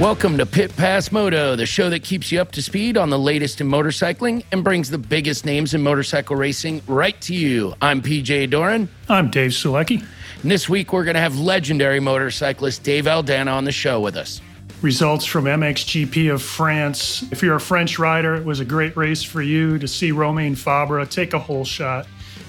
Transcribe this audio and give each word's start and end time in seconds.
Welcome 0.00 0.38
to 0.38 0.46
Pit 0.46 0.74
Pass 0.78 1.12
Moto, 1.12 1.56
the 1.56 1.66
show 1.66 1.90
that 1.90 2.02
keeps 2.02 2.32
you 2.32 2.40
up 2.40 2.52
to 2.52 2.62
speed 2.62 2.96
on 2.96 3.10
the 3.10 3.18
latest 3.18 3.60
in 3.60 3.68
motorcycling 3.68 4.44
and 4.50 4.64
brings 4.64 4.88
the 4.88 4.96
biggest 4.96 5.44
names 5.44 5.74
in 5.74 5.82
motorcycle 5.82 6.36
racing 6.36 6.80
right 6.86 7.20
to 7.20 7.34
you. 7.34 7.74
I'm 7.82 8.00
PJ 8.00 8.48
Doran. 8.48 8.88
I'm 9.10 9.30
Dave 9.30 9.50
Sulecki. 9.50 10.02
And 10.40 10.50
this 10.50 10.70
week 10.70 10.94
we're 10.94 11.04
going 11.04 11.16
to 11.16 11.20
have 11.20 11.38
legendary 11.38 12.00
motorcyclist 12.00 12.82
Dave 12.82 13.04
Aldana 13.04 13.52
on 13.52 13.64
the 13.64 13.72
show 13.72 14.00
with 14.00 14.16
us. 14.16 14.40
Results 14.80 15.26
from 15.26 15.44
MXGP 15.44 16.32
of 16.32 16.40
France. 16.40 17.30
If 17.30 17.42
you're 17.42 17.56
a 17.56 17.60
French 17.60 17.98
rider, 17.98 18.36
it 18.36 18.44
was 18.46 18.60
a 18.60 18.64
great 18.64 18.96
race 18.96 19.22
for 19.22 19.42
you 19.42 19.78
to 19.78 19.86
see 19.86 20.12
Romain 20.12 20.54
Febvre 20.54 21.04
take 21.10 21.34
a 21.34 21.38
hole 21.38 21.66
shot 21.66 22.06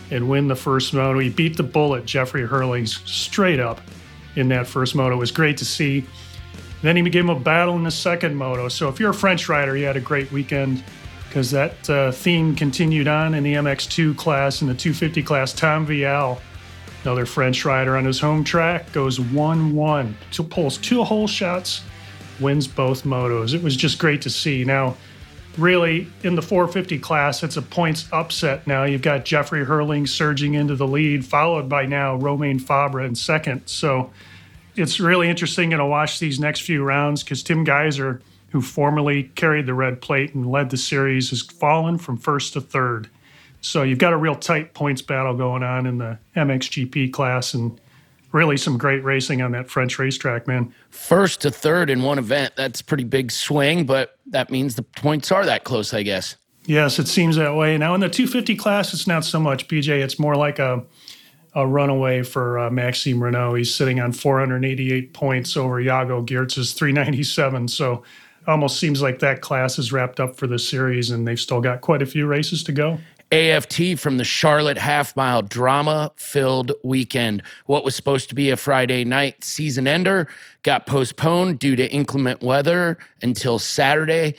and 0.09 0.29
win 0.29 0.47
the 0.47 0.55
first 0.55 0.93
moto. 0.93 1.19
He 1.19 1.27
beat 1.27 1.57
the 1.57 1.63
bullet, 1.63 2.05
Jeffrey 2.05 2.47
Herlings, 2.47 3.01
straight 3.05 3.59
up 3.59 3.81
in 4.37 4.47
that 4.47 4.67
first 4.67 4.95
moto. 4.95 5.15
It 5.15 5.19
was 5.19 5.31
great 5.31 5.57
to 5.57 5.65
see. 5.65 6.05
Then 6.81 6.95
he 6.95 7.03
gave 7.03 7.23
him 7.23 7.29
a 7.29 7.39
battle 7.39 7.75
in 7.75 7.83
the 7.83 7.91
second 7.91 8.35
moto. 8.35 8.67
So 8.69 8.89
if 8.89 8.99
you're 8.99 9.11
a 9.11 9.13
French 9.13 9.47
rider, 9.47 9.77
you 9.77 9.85
had 9.85 9.97
a 9.97 10.01
great 10.01 10.31
weekend 10.31 10.83
because 11.27 11.51
that 11.51 11.89
uh, 11.89 12.11
theme 12.11 12.55
continued 12.55 13.07
on 13.07 13.33
in 13.33 13.43
the 13.43 13.53
MX2 13.53 14.17
class 14.17 14.61
and 14.61 14.69
the 14.69 14.75
250 14.75 15.23
class. 15.23 15.53
Tom 15.53 15.87
Vialle, 15.87 16.39
another 17.03 17.25
French 17.25 17.63
rider 17.63 17.95
on 17.95 18.03
his 18.03 18.19
home 18.19 18.43
track, 18.43 18.91
goes 18.91 19.19
1 19.19 19.73
1, 19.73 20.17
pulls 20.49 20.77
two 20.77 21.03
hole 21.03 21.27
shots, 21.27 21.83
wins 22.39 22.67
both 22.67 23.03
motos. 23.03 23.53
It 23.53 23.63
was 23.63 23.77
just 23.77 23.97
great 23.97 24.21
to 24.23 24.29
see. 24.29 24.65
Now, 24.65 24.97
really, 25.57 26.07
in 26.23 26.35
the 26.35 26.41
450 26.41 26.99
class, 26.99 27.43
it's 27.43 27.57
a 27.57 27.61
points 27.61 28.07
upset 28.11 28.65
now. 28.67 28.83
You've 28.83 29.01
got 29.01 29.23
Jeffrey 29.23 29.63
Hurling 29.63 30.07
surging 30.07 30.55
into 30.55 30.75
the 30.75 30.87
lead, 30.87 31.25
followed 31.25 31.69
by 31.69 31.85
now 31.85 32.15
Romain 32.15 32.59
Febvre 32.59 33.05
in 33.05 33.15
second. 33.15 33.61
So, 33.67 34.11
it's 34.75 34.99
really 34.99 35.29
interesting 35.29 35.71
to 35.71 35.85
watch 35.85 36.19
these 36.19 36.39
next 36.39 36.61
few 36.61 36.83
rounds 36.83 37.23
because 37.23 37.43
Tim 37.43 37.65
Gajser, 37.65 38.21
who 38.49 38.61
formerly 38.61 39.23
carried 39.35 39.65
the 39.65 39.73
red 39.73 40.01
plate 40.01 40.33
and 40.33 40.49
led 40.49 40.69
the 40.69 40.77
series, 40.77 41.29
has 41.29 41.41
fallen 41.41 41.97
from 41.97 42.17
first 42.17 42.53
to 42.53 42.61
third. 42.61 43.09
So 43.61 43.83
you've 43.83 43.99
got 43.99 44.13
a 44.13 44.17
real 44.17 44.35
tight 44.35 44.73
points 44.73 45.01
battle 45.01 45.35
going 45.35 45.63
on 45.63 45.85
in 45.85 45.99
the 45.99 46.17
MXGP 46.35 47.13
class 47.13 47.53
and 47.53 47.79
really 48.31 48.57
some 48.57 48.77
great 48.77 49.03
racing 49.03 49.41
on 49.41 49.51
that 49.51 49.69
French 49.69 49.99
racetrack, 49.99 50.47
man. 50.47 50.73
First 50.89 51.41
to 51.41 51.51
third 51.51 51.89
in 51.89 52.01
one 52.01 52.17
event, 52.17 52.53
that's 52.55 52.81
a 52.81 52.83
pretty 52.83 53.03
big 53.03 53.31
swing, 53.31 53.85
but 53.85 54.17
that 54.27 54.49
means 54.49 54.75
the 54.75 54.83
points 54.83 55.31
are 55.31 55.45
that 55.45 55.63
close, 55.63 55.93
I 55.93 56.03
guess. 56.03 56.37
Yes, 56.65 56.99
it 56.99 57.07
seems 57.07 57.35
that 57.35 57.55
way. 57.55 57.77
Now 57.77 57.93
in 57.93 58.01
the 58.01 58.09
250 58.09 58.55
class, 58.55 58.93
it's 58.93 59.07
not 59.07 59.25
so 59.25 59.39
much, 59.39 59.67
BJ. 59.67 60.01
It's 60.01 60.17
more 60.17 60.35
like 60.35 60.59
a 60.59 60.83
a 61.53 61.67
runaway 61.67 62.23
for 62.23 62.59
uh, 62.59 62.69
Maxime 62.69 63.19
Renaux. 63.19 63.57
He's 63.57 63.73
sitting 63.73 63.99
on 63.99 64.11
488 64.11 65.13
points 65.13 65.57
over 65.57 65.81
Jago 65.81 66.21
Geerts's 66.23 66.73
397. 66.73 67.67
So 67.67 68.03
almost 68.47 68.79
seems 68.79 69.01
like 69.01 69.19
that 69.19 69.41
class 69.41 69.77
is 69.77 69.91
wrapped 69.91 70.19
up 70.19 70.35
for 70.35 70.47
the 70.47 70.59
series, 70.59 71.11
and 71.11 71.27
they've 71.27 71.39
still 71.39 71.61
got 71.61 71.81
quite 71.81 72.01
a 72.01 72.05
few 72.05 72.25
races 72.25 72.63
to 72.63 72.71
go. 72.71 72.97
AFT 73.31 73.97
from 73.97 74.17
the 74.17 74.25
Charlotte 74.25 74.77
half 74.77 75.15
mile 75.15 75.41
drama 75.41 76.11
filled 76.17 76.73
weekend. 76.83 77.41
What 77.65 77.85
was 77.85 77.95
supposed 77.95 78.27
to 78.29 78.35
be 78.35 78.49
a 78.49 78.57
Friday 78.57 79.05
night 79.05 79.43
season 79.43 79.87
ender 79.87 80.27
got 80.63 80.85
postponed 80.85 81.59
due 81.59 81.77
to 81.77 81.89
inclement 81.89 82.41
weather 82.41 82.97
until 83.21 83.57
Saturday. 83.57 84.35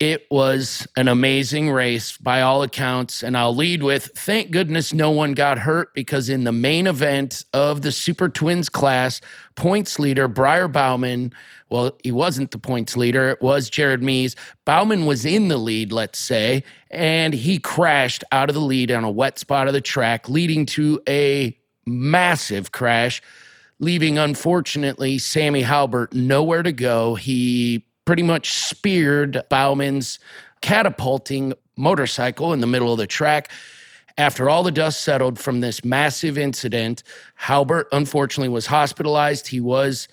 It 0.00 0.26
was 0.28 0.88
an 0.96 1.06
amazing 1.06 1.70
race 1.70 2.18
by 2.18 2.42
all 2.42 2.64
accounts. 2.64 3.22
And 3.22 3.36
I'll 3.36 3.54
lead 3.54 3.82
with 3.84 4.06
thank 4.16 4.50
goodness 4.50 4.92
no 4.92 5.10
one 5.10 5.34
got 5.34 5.58
hurt 5.58 5.94
because 5.94 6.28
in 6.28 6.42
the 6.42 6.52
main 6.52 6.88
event 6.88 7.44
of 7.52 7.82
the 7.82 7.92
Super 7.92 8.28
Twins 8.28 8.68
class, 8.68 9.20
points 9.54 10.00
leader 10.00 10.26
Briar 10.26 10.66
Bauman, 10.66 11.32
well, 11.70 11.96
he 12.02 12.10
wasn't 12.10 12.50
the 12.50 12.58
points 12.58 12.96
leader, 12.96 13.28
it 13.30 13.40
was 13.40 13.70
Jared 13.70 14.02
Mees. 14.02 14.34
Bauman 14.64 15.06
was 15.06 15.24
in 15.24 15.46
the 15.46 15.58
lead, 15.58 15.92
let's 15.92 16.18
say, 16.18 16.64
and 16.90 17.32
he 17.32 17.60
crashed 17.60 18.24
out 18.32 18.50
of 18.50 18.54
the 18.54 18.60
lead 18.60 18.90
on 18.90 19.04
a 19.04 19.10
wet 19.10 19.38
spot 19.38 19.68
of 19.68 19.74
the 19.74 19.80
track, 19.80 20.28
leading 20.28 20.66
to 20.66 21.00
a 21.08 21.56
massive 21.86 22.72
crash, 22.72 23.22
leaving, 23.78 24.18
unfortunately, 24.18 25.18
Sammy 25.18 25.62
Halbert 25.62 26.12
nowhere 26.12 26.64
to 26.64 26.72
go. 26.72 27.14
He 27.14 27.84
pretty 28.04 28.22
much 28.22 28.52
speared 28.52 29.42
Bauman's 29.48 30.18
catapulting 30.60 31.54
motorcycle 31.76 32.52
in 32.52 32.60
the 32.60 32.66
middle 32.66 32.92
of 32.92 32.98
the 32.98 33.06
track. 33.06 33.50
After 34.16 34.48
all 34.48 34.62
the 34.62 34.70
dust 34.70 35.02
settled 35.02 35.38
from 35.38 35.60
this 35.60 35.84
massive 35.84 36.38
incident, 36.38 37.02
Halbert 37.34 37.88
unfortunately 37.90 38.48
was 38.48 38.66
hospitalized. 38.66 39.48
He 39.48 39.60
was 39.60 40.06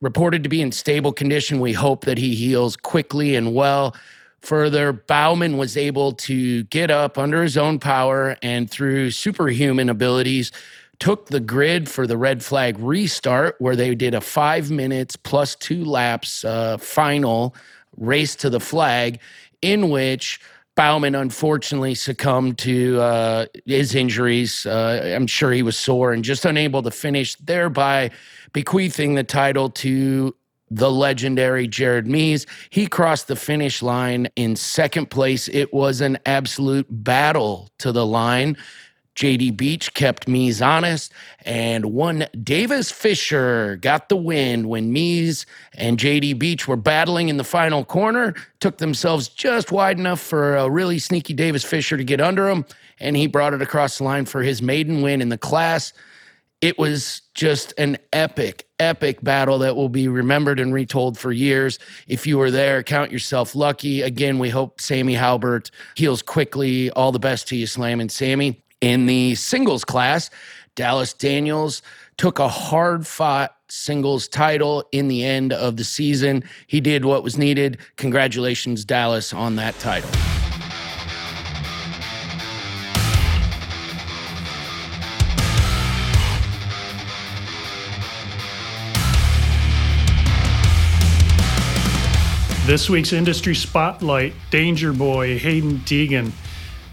reported 0.00 0.44
to 0.44 0.48
be 0.48 0.62
in 0.62 0.70
stable 0.70 1.12
condition. 1.12 1.58
We 1.58 1.72
hope 1.72 2.04
that 2.04 2.18
he 2.18 2.34
heals 2.34 2.76
quickly 2.76 3.34
and 3.34 3.54
well. 3.54 3.96
Further, 4.42 4.92
Bauman 4.92 5.56
was 5.56 5.76
able 5.76 6.12
to 6.12 6.62
get 6.64 6.90
up 6.90 7.18
under 7.18 7.42
his 7.42 7.56
own 7.56 7.80
power 7.80 8.36
and 8.40 8.70
through 8.70 9.10
superhuman 9.10 9.88
abilities 9.88 10.52
took 11.00 11.26
the 11.26 11.40
grid 11.40 11.88
for 11.88 12.06
the 12.06 12.16
red 12.16 12.42
flag 12.42 12.78
restart, 12.78 13.56
where 13.58 13.76
they 13.76 13.94
did 13.94 14.14
a 14.14 14.20
five 14.20 14.70
minutes 14.70 15.16
plus 15.16 15.54
two 15.54 15.84
laps 15.84 16.44
uh, 16.44 16.76
final 16.78 17.54
race 17.96 18.34
to 18.36 18.50
the 18.50 18.60
flag, 18.60 19.20
in 19.62 19.90
which 19.90 20.40
Bauman 20.76 21.16
unfortunately 21.16 21.94
succumbed 21.94 22.58
to 22.58 23.00
uh, 23.00 23.46
his 23.66 23.94
injuries. 23.94 24.64
Uh, 24.64 25.12
I'm 25.16 25.26
sure 25.26 25.50
he 25.50 25.62
was 25.62 25.76
sore 25.76 26.12
and 26.12 26.22
just 26.22 26.44
unable 26.44 26.82
to 26.82 26.90
finish, 26.90 27.34
thereby 27.36 28.10
bequeathing 28.52 29.14
the 29.14 29.24
title 29.24 29.70
to 29.70 30.34
the 30.70 30.90
legendary 30.90 31.66
Jared 31.66 32.06
Mees. 32.06 32.46
He 32.70 32.86
crossed 32.86 33.26
the 33.26 33.36
finish 33.36 33.82
line 33.82 34.28
in 34.36 34.54
second 34.54 35.10
place. 35.10 35.48
It 35.48 35.72
was 35.72 36.00
an 36.00 36.18
absolute 36.26 36.86
battle 36.90 37.70
to 37.78 37.90
the 37.90 38.06
line. 38.06 38.56
JD 39.18 39.56
Beach 39.56 39.94
kept 39.94 40.28
Mees 40.28 40.62
honest, 40.62 41.12
and 41.44 41.86
one 41.86 42.26
Davis 42.40 42.92
Fisher 42.92 43.74
got 43.74 44.08
the 44.08 44.16
win 44.16 44.68
when 44.68 44.92
Mees 44.92 45.44
and 45.74 45.98
JD 45.98 46.38
Beach 46.38 46.68
were 46.68 46.76
battling 46.76 47.28
in 47.28 47.36
the 47.36 47.42
final 47.42 47.84
corner, 47.84 48.36
took 48.60 48.78
themselves 48.78 49.26
just 49.26 49.72
wide 49.72 49.98
enough 49.98 50.20
for 50.20 50.54
a 50.54 50.70
really 50.70 51.00
sneaky 51.00 51.34
Davis 51.34 51.64
Fisher 51.64 51.96
to 51.96 52.04
get 52.04 52.20
under 52.20 52.48
him, 52.48 52.64
and 53.00 53.16
he 53.16 53.26
brought 53.26 53.54
it 53.54 53.60
across 53.60 53.98
the 53.98 54.04
line 54.04 54.24
for 54.24 54.44
his 54.44 54.62
maiden 54.62 55.02
win 55.02 55.20
in 55.20 55.30
the 55.30 55.38
class. 55.38 55.92
It 56.60 56.78
was 56.78 57.22
just 57.34 57.74
an 57.76 57.98
epic, 58.12 58.68
epic 58.78 59.20
battle 59.20 59.58
that 59.58 59.74
will 59.74 59.88
be 59.88 60.06
remembered 60.06 60.60
and 60.60 60.72
retold 60.72 61.18
for 61.18 61.32
years. 61.32 61.80
If 62.06 62.24
you 62.24 62.38
were 62.38 62.52
there, 62.52 62.84
count 62.84 63.10
yourself 63.10 63.56
lucky. 63.56 64.02
Again, 64.02 64.38
we 64.38 64.50
hope 64.50 64.80
Sammy 64.80 65.14
Halbert 65.14 65.72
heals 65.96 66.22
quickly. 66.22 66.88
All 66.90 67.10
the 67.10 67.18
best 67.18 67.48
to 67.48 67.56
you, 67.56 67.66
Slam 67.66 67.98
and 67.98 68.12
Sammy. 68.12 68.62
In 68.80 69.06
the 69.06 69.34
singles 69.34 69.84
class, 69.84 70.30
Dallas 70.76 71.12
Daniels 71.12 71.82
took 72.16 72.38
a 72.38 72.46
hard 72.46 73.08
fought 73.08 73.56
singles 73.66 74.28
title 74.28 74.84
in 74.92 75.08
the 75.08 75.24
end 75.24 75.52
of 75.52 75.76
the 75.76 75.82
season. 75.82 76.44
He 76.68 76.80
did 76.80 77.04
what 77.04 77.24
was 77.24 77.36
needed. 77.36 77.78
Congratulations, 77.96 78.84
Dallas, 78.84 79.34
on 79.34 79.56
that 79.56 79.76
title. 79.80 80.08
This 92.64 92.88
week's 92.88 93.12
industry 93.12 93.56
spotlight 93.56 94.34
Danger 94.50 94.92
Boy 94.92 95.36
Haiden 95.36 95.78
Deegan 95.78 96.30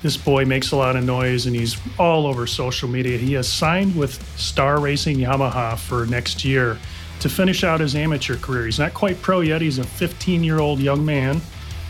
this 0.06 0.18
boy 0.18 0.46
makes 0.46 0.72
a 0.72 0.76
lot 0.76 0.96
of 0.96 1.04
noise 1.04 1.48
and 1.48 1.56
he's 1.56 1.76
all 1.98 2.28
over 2.28 2.46
social 2.46 2.88
media. 2.88 3.18
He 3.18 3.34
has 3.34 3.52
signed 3.52 3.96
with 3.96 4.14
Star 4.38 4.80
Racing 4.80 5.18
Yamaha 5.18 5.80
for 5.80 6.06
next 6.06 6.46
year 6.46 6.78
to 7.22 7.28
finish 7.28 7.64
out 7.64 7.80
his 7.80 7.96
amateur 7.96 8.38
career. 8.38 8.66
He's 8.66 8.78
not 8.78 8.94
quite 8.94 9.20
pro 9.24 9.40
yet. 9.40 9.64
He's 9.64 9.80
a 9.80 9.84
15 9.84 10.44
year 10.44 10.60
old 10.60 10.80
young 10.80 11.04
man 11.04 11.42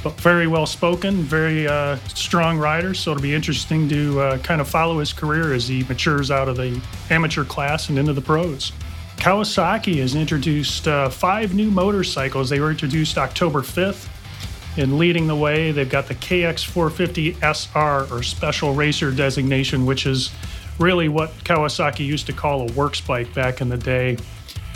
but 0.01 0.13
very 0.21 0.47
well 0.47 0.65
spoken, 0.65 1.23
very 1.23 1.67
uh, 1.67 1.97
strong 2.07 2.57
rider. 2.57 2.93
So 2.93 3.11
it'll 3.11 3.21
be 3.21 3.33
interesting 3.33 3.89
to 3.89 4.21
uh, 4.21 4.37
kind 4.37 4.61
of 4.61 4.69
follow 4.69 4.99
his 4.99 5.11
career 5.11 5.51
as 5.51 5.67
he 5.67 5.83
matures 5.83 6.31
out 6.31 6.47
of 6.47 6.55
the 6.55 6.81
amateur 7.09 7.43
class 7.43 7.89
and 7.89 7.99
into 7.99 8.13
the 8.13 8.21
pros. 8.21 8.71
Kawasaki 9.17 9.97
has 9.97 10.15
introduced 10.15 10.87
uh, 10.87 11.09
five 11.09 11.53
new 11.53 11.69
motorcycles. 11.69 12.49
They 12.49 12.61
were 12.61 12.71
introduced 12.71 13.17
October 13.17 13.61
5th. 13.61 14.07
And 14.77 14.97
leading 14.97 15.27
the 15.27 15.35
way, 15.35 15.71
they've 15.71 15.89
got 15.89 16.07
the 16.07 16.15
KX450 16.15 17.41
SR 17.41 18.13
or 18.13 18.23
Special 18.23 18.73
Racer 18.73 19.11
designation, 19.11 19.85
which 19.85 20.05
is 20.05 20.31
really 20.79 21.07
what 21.07 21.31
Kawasaki 21.45 22.05
used 22.05 22.25
to 22.27 22.33
call 22.33 22.69
a 22.69 22.71
works 22.73 22.99
bike 22.99 23.33
back 23.33 23.61
in 23.61 23.69
the 23.69 23.77
day. 23.77 24.17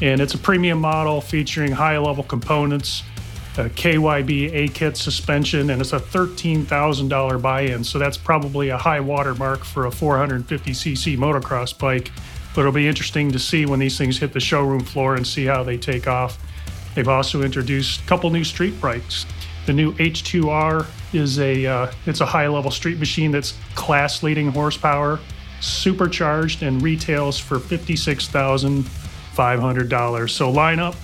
And 0.01 0.21
it's 0.21 0.33
a 0.33 0.37
premium 0.37 0.79
model 0.79 1.19
featuring 1.19 1.73
high 1.73 1.97
level 1.97 2.23
components, 2.23 3.03
a 3.57 3.69
KYB 3.69 4.53
A 4.53 4.67
kit 4.69 4.95
suspension, 4.95 5.69
and 5.69 5.81
it's 5.81 5.91
a 5.91 5.99
$13,000 5.99 7.41
buy 7.41 7.61
in. 7.61 7.83
So 7.83 7.99
that's 7.99 8.17
probably 8.17 8.69
a 8.69 8.77
high 8.77 9.01
watermark 9.01 9.65
for 9.65 9.87
a 9.87 9.89
450cc 9.89 11.17
motocross 11.17 11.77
bike. 11.77 12.11
But 12.55 12.61
it'll 12.61 12.71
be 12.71 12.87
interesting 12.87 13.31
to 13.33 13.39
see 13.39 13.65
when 13.65 13.79
these 13.79 13.97
things 13.97 14.17
hit 14.17 14.31
the 14.31 14.39
showroom 14.39 14.85
floor 14.85 15.15
and 15.15 15.27
see 15.27 15.45
how 15.45 15.63
they 15.63 15.77
take 15.77 16.07
off. 16.07 16.37
They've 16.95 17.07
also 17.07 17.43
introduced 17.43 18.01
a 18.01 18.03
couple 18.05 18.29
new 18.29 18.45
street 18.45 18.79
bikes. 18.79 19.25
The 19.69 19.73
new 19.73 19.93
H2R 19.93 20.87
is 21.13 21.37
a 21.37 21.63
uh, 21.63 21.91
it's 22.07 22.21
a 22.21 22.25
high 22.25 22.47
level 22.47 22.71
street 22.71 22.97
machine 22.97 23.29
that's 23.29 23.55
class 23.75 24.23
leading 24.23 24.47
horsepower, 24.47 25.19
supercharged, 25.61 26.63
and 26.63 26.81
retails 26.81 27.37
for 27.37 27.59
fifty 27.59 27.95
six 27.95 28.27
thousand 28.27 28.87
five 28.87 29.59
hundred 29.59 29.87
dollars. 29.87 30.33
So 30.33 30.49
line 30.49 30.79
up, 30.79 30.95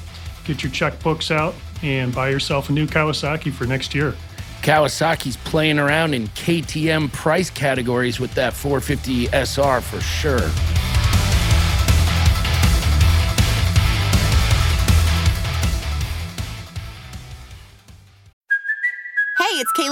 get 0.46 0.64
your 0.64 0.72
checkbooks 0.72 1.30
out, 1.30 1.54
and 1.84 2.12
buy 2.12 2.30
yourself 2.30 2.70
a 2.70 2.72
new 2.72 2.88
Kawasaki 2.88 3.54
for 3.54 3.68
next 3.68 3.94
year. 3.94 4.16
Kawasaki's 4.64 5.38
playing 5.38 5.78
around 5.78 6.16
in 6.16 6.26
KTM 6.30 7.14
price 7.14 7.52
categories 7.52 8.20
with 8.20 8.34
that 8.34 8.56
450 8.56 9.28
SR 9.28 9.80
for 9.80 10.02
sure. 10.02 10.50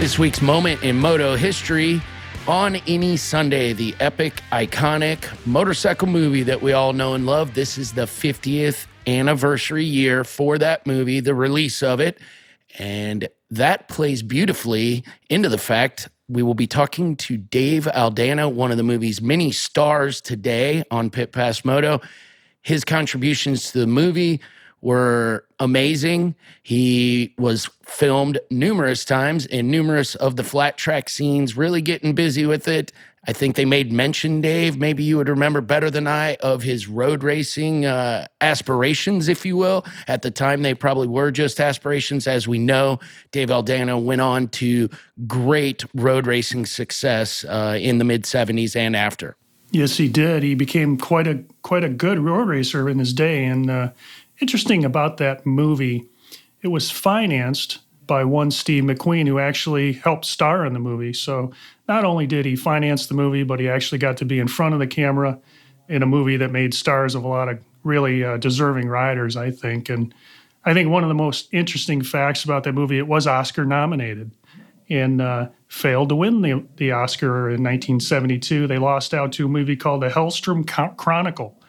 This 0.00 0.18
week's 0.18 0.40
moment 0.40 0.82
in 0.82 0.98
moto 0.98 1.36
history 1.36 2.00
on 2.48 2.76
any 2.86 3.18
Sunday, 3.18 3.74
the 3.74 3.94
epic, 4.00 4.42
iconic 4.50 5.28
motorcycle 5.46 6.08
movie 6.08 6.42
that 6.44 6.62
we 6.62 6.72
all 6.72 6.94
know 6.94 7.12
and 7.12 7.26
love. 7.26 7.52
This 7.52 7.76
is 7.76 7.92
the 7.92 8.06
50th 8.06 8.86
anniversary 9.06 9.84
year 9.84 10.24
for 10.24 10.56
that 10.56 10.86
movie, 10.86 11.20
the 11.20 11.34
release 11.34 11.82
of 11.82 12.00
it. 12.00 12.18
And 12.78 13.28
that 13.50 13.88
plays 13.88 14.22
beautifully 14.22 15.04
into 15.28 15.50
the 15.50 15.58
fact 15.58 16.08
we 16.30 16.42
will 16.42 16.54
be 16.54 16.66
talking 16.66 17.14
to 17.16 17.36
Dave 17.36 17.84
Aldana, 17.84 18.50
one 18.50 18.70
of 18.70 18.78
the 18.78 18.82
movie's 18.82 19.20
many 19.20 19.52
stars 19.52 20.22
today 20.22 20.82
on 20.90 21.10
Pit 21.10 21.30
Pass 21.30 21.62
Moto. 21.62 22.00
His 22.62 22.86
contributions 22.86 23.70
to 23.72 23.80
the 23.80 23.86
movie 23.86 24.40
were 24.82 25.44
amazing. 25.58 26.34
He 26.62 27.34
was 27.38 27.68
filmed 27.82 28.38
numerous 28.50 29.04
times 29.04 29.46
in 29.46 29.70
numerous 29.70 30.14
of 30.14 30.36
the 30.36 30.44
flat 30.44 30.78
track 30.78 31.08
scenes, 31.08 31.56
really 31.56 31.82
getting 31.82 32.14
busy 32.14 32.46
with 32.46 32.66
it. 32.68 32.92
I 33.26 33.34
think 33.34 33.54
they 33.54 33.66
made 33.66 33.92
mention, 33.92 34.40
Dave, 34.40 34.78
maybe 34.78 35.04
you 35.04 35.18
would 35.18 35.28
remember 35.28 35.60
better 35.60 35.90
than 35.90 36.06
I, 36.06 36.36
of 36.36 36.62
his 36.62 36.88
road 36.88 37.22
racing 37.22 37.84
uh, 37.84 38.26
aspirations, 38.40 39.28
if 39.28 39.44
you 39.44 39.58
will. 39.58 39.84
At 40.08 40.22
the 40.22 40.30
time, 40.30 40.62
they 40.62 40.72
probably 40.72 41.06
were 41.06 41.30
just 41.30 41.60
aspirations. 41.60 42.26
As 42.26 42.48
we 42.48 42.58
know, 42.58 42.98
Dave 43.30 43.48
Aldana 43.48 44.02
went 44.02 44.22
on 44.22 44.48
to 44.48 44.88
great 45.26 45.84
road 45.94 46.26
racing 46.26 46.64
success 46.64 47.44
uh, 47.44 47.76
in 47.78 47.98
the 47.98 48.04
mid 48.04 48.24
70s 48.24 48.74
and 48.74 48.96
after. 48.96 49.36
Yes, 49.70 49.98
he 49.98 50.08
did. 50.08 50.42
He 50.42 50.54
became 50.54 50.96
quite 50.96 51.28
a 51.28 51.44
quite 51.62 51.84
a 51.84 51.88
good 51.88 52.18
road 52.18 52.48
racer 52.48 52.88
in 52.88 52.98
his 52.98 53.12
day, 53.12 53.44
and 53.44 53.70
uh, 53.70 53.90
interesting 54.40 54.84
about 54.84 55.18
that 55.18 55.44
movie, 55.46 56.08
it 56.62 56.68
was 56.68 56.90
financed 56.90 57.78
by 58.06 58.24
one 58.24 58.50
Steve 58.50 58.84
McQueen 58.84 59.28
who 59.28 59.38
actually 59.38 59.92
helped 59.92 60.24
star 60.24 60.66
in 60.66 60.72
the 60.72 60.80
movie. 60.80 61.12
So 61.12 61.52
not 61.86 62.04
only 62.04 62.26
did 62.26 62.44
he 62.44 62.56
finance 62.56 63.06
the 63.06 63.14
movie, 63.14 63.44
but 63.44 63.60
he 63.60 63.68
actually 63.68 63.98
got 63.98 64.16
to 64.16 64.24
be 64.24 64.40
in 64.40 64.48
front 64.48 64.74
of 64.74 64.80
the 64.80 64.86
camera 64.86 65.38
in 65.88 66.02
a 66.02 66.06
movie 66.06 66.36
that 66.36 66.50
made 66.50 66.74
stars 66.74 67.14
of 67.14 67.22
a 67.22 67.28
lot 67.28 67.48
of 67.48 67.60
really 67.84 68.24
uh, 68.24 68.36
deserving 68.36 68.88
riders, 68.88 69.36
I 69.36 69.50
think. 69.50 69.88
And 69.88 70.12
I 70.64 70.74
think 70.74 70.90
one 70.90 71.04
of 71.04 71.08
the 71.08 71.14
most 71.14 71.48
interesting 71.52 72.02
facts 72.02 72.44
about 72.44 72.64
that 72.64 72.72
movie, 72.72 72.98
it 72.98 73.06
was 73.06 73.26
Oscar 73.26 73.64
nominated 73.64 74.32
and 74.88 75.20
uh, 75.20 75.48
failed 75.68 76.08
to 76.08 76.16
win 76.16 76.42
the, 76.42 76.66
the 76.76 76.90
Oscar 76.90 77.48
in 77.48 77.62
1972. 77.62 78.66
They 78.66 78.78
lost 78.78 79.14
out 79.14 79.32
to 79.34 79.46
a 79.46 79.48
movie 79.48 79.76
called 79.76 80.02
The 80.02 80.08
Hellstrom 80.08 80.66
Chronicle 80.96 81.59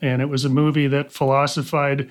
and 0.00 0.22
it 0.22 0.26
was 0.26 0.44
a 0.44 0.48
movie 0.48 0.86
that 0.88 1.12
philosophized 1.12 2.06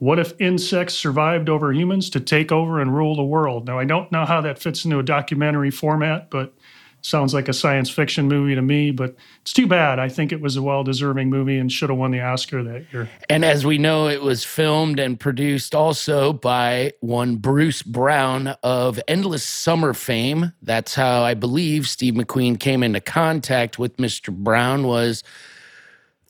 what 0.00 0.18
if 0.18 0.32
insects 0.40 0.94
survived 0.94 1.50
over 1.50 1.74
humans 1.74 2.08
to 2.10 2.20
take 2.20 2.50
over 2.50 2.80
and 2.80 2.96
rule 2.96 3.14
the 3.14 3.22
world? 3.22 3.66
Now, 3.66 3.78
I 3.78 3.84
don't 3.84 4.10
know 4.10 4.24
how 4.24 4.40
that 4.40 4.58
fits 4.58 4.86
into 4.86 4.98
a 4.98 5.02
documentary 5.02 5.70
format, 5.70 6.30
but 6.30 6.54
sounds 7.02 7.34
like 7.34 7.48
a 7.48 7.52
science 7.52 7.90
fiction 7.90 8.26
movie 8.26 8.54
to 8.54 8.62
me, 8.62 8.90
but 8.92 9.14
it's 9.42 9.52
too 9.52 9.66
bad. 9.66 9.98
I 9.98 10.08
think 10.08 10.32
it 10.32 10.40
was 10.40 10.56
a 10.56 10.62
well 10.62 10.84
deserving 10.84 11.28
movie 11.28 11.58
and 11.58 11.70
should 11.70 11.90
have 11.90 11.98
won 11.98 12.12
the 12.12 12.20
Oscar 12.20 12.62
that 12.62 12.90
year. 12.92 13.10
And 13.28 13.44
as 13.44 13.66
we 13.66 13.76
know, 13.76 14.08
it 14.08 14.22
was 14.22 14.42
filmed 14.42 14.98
and 14.98 15.20
produced 15.20 15.74
also 15.74 16.32
by 16.32 16.92
one 17.00 17.36
Bruce 17.36 17.82
Brown 17.82 18.48
of 18.62 18.98
Endless 19.06 19.46
Summer 19.46 19.92
fame. 19.92 20.52
That's 20.62 20.94
how 20.94 21.22
I 21.22 21.34
believe 21.34 21.86
Steve 21.86 22.14
McQueen 22.14 22.58
came 22.58 22.82
into 22.82 23.02
contact 23.02 23.78
with 23.78 23.98
Mr. 23.98 24.34
Brown 24.34 24.86
was 24.86 25.22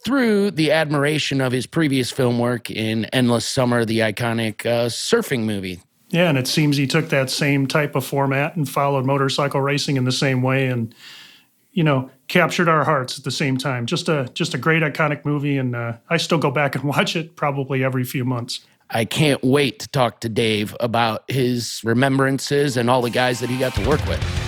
through 0.04 0.52
the 0.52 0.72
admiration 0.72 1.40
of 1.40 1.52
his 1.52 1.66
previous 1.66 2.10
film 2.10 2.38
work 2.38 2.70
in 2.70 3.04
Endless 3.06 3.46
Summer, 3.46 3.84
the 3.84 4.00
iconic 4.00 4.64
uh, 4.66 4.86
surfing 4.88 5.44
movie. 5.44 5.80
Yeah, 6.08 6.28
and 6.28 6.36
it 6.36 6.48
seems 6.48 6.76
he 6.76 6.86
took 6.86 7.08
that 7.10 7.30
same 7.30 7.66
type 7.66 7.94
of 7.94 8.04
format 8.04 8.56
and 8.56 8.68
followed 8.68 9.04
motorcycle 9.04 9.60
racing 9.60 9.96
in 9.96 10.04
the 10.04 10.12
same 10.12 10.42
way, 10.42 10.66
and 10.66 10.94
you 11.72 11.84
know, 11.84 12.10
captured 12.26 12.68
our 12.68 12.84
hearts 12.84 13.16
at 13.16 13.24
the 13.24 13.30
same 13.30 13.56
time. 13.56 13.86
Just 13.86 14.08
a 14.08 14.28
just 14.34 14.54
a 14.54 14.58
great 14.58 14.82
iconic 14.82 15.24
movie, 15.24 15.56
and 15.56 15.76
uh, 15.76 15.94
I 16.08 16.16
still 16.16 16.38
go 16.38 16.50
back 16.50 16.74
and 16.74 16.84
watch 16.96 17.14
it 17.14 17.36
probably 17.36 17.84
every 17.84 18.04
few 18.04 18.24
months. 18.24 18.60
I 18.92 19.04
can't 19.04 19.42
wait 19.44 19.78
to 19.80 19.88
talk 19.88 20.20
to 20.20 20.28
Dave 20.28 20.76
about 20.80 21.30
his 21.30 21.80
remembrances 21.84 22.76
and 22.76 22.90
all 22.90 23.02
the 23.02 23.10
guys 23.10 23.38
that 23.38 23.48
he 23.48 23.56
got 23.56 23.72
to 23.74 23.88
work 23.88 24.04
with. 24.06 24.39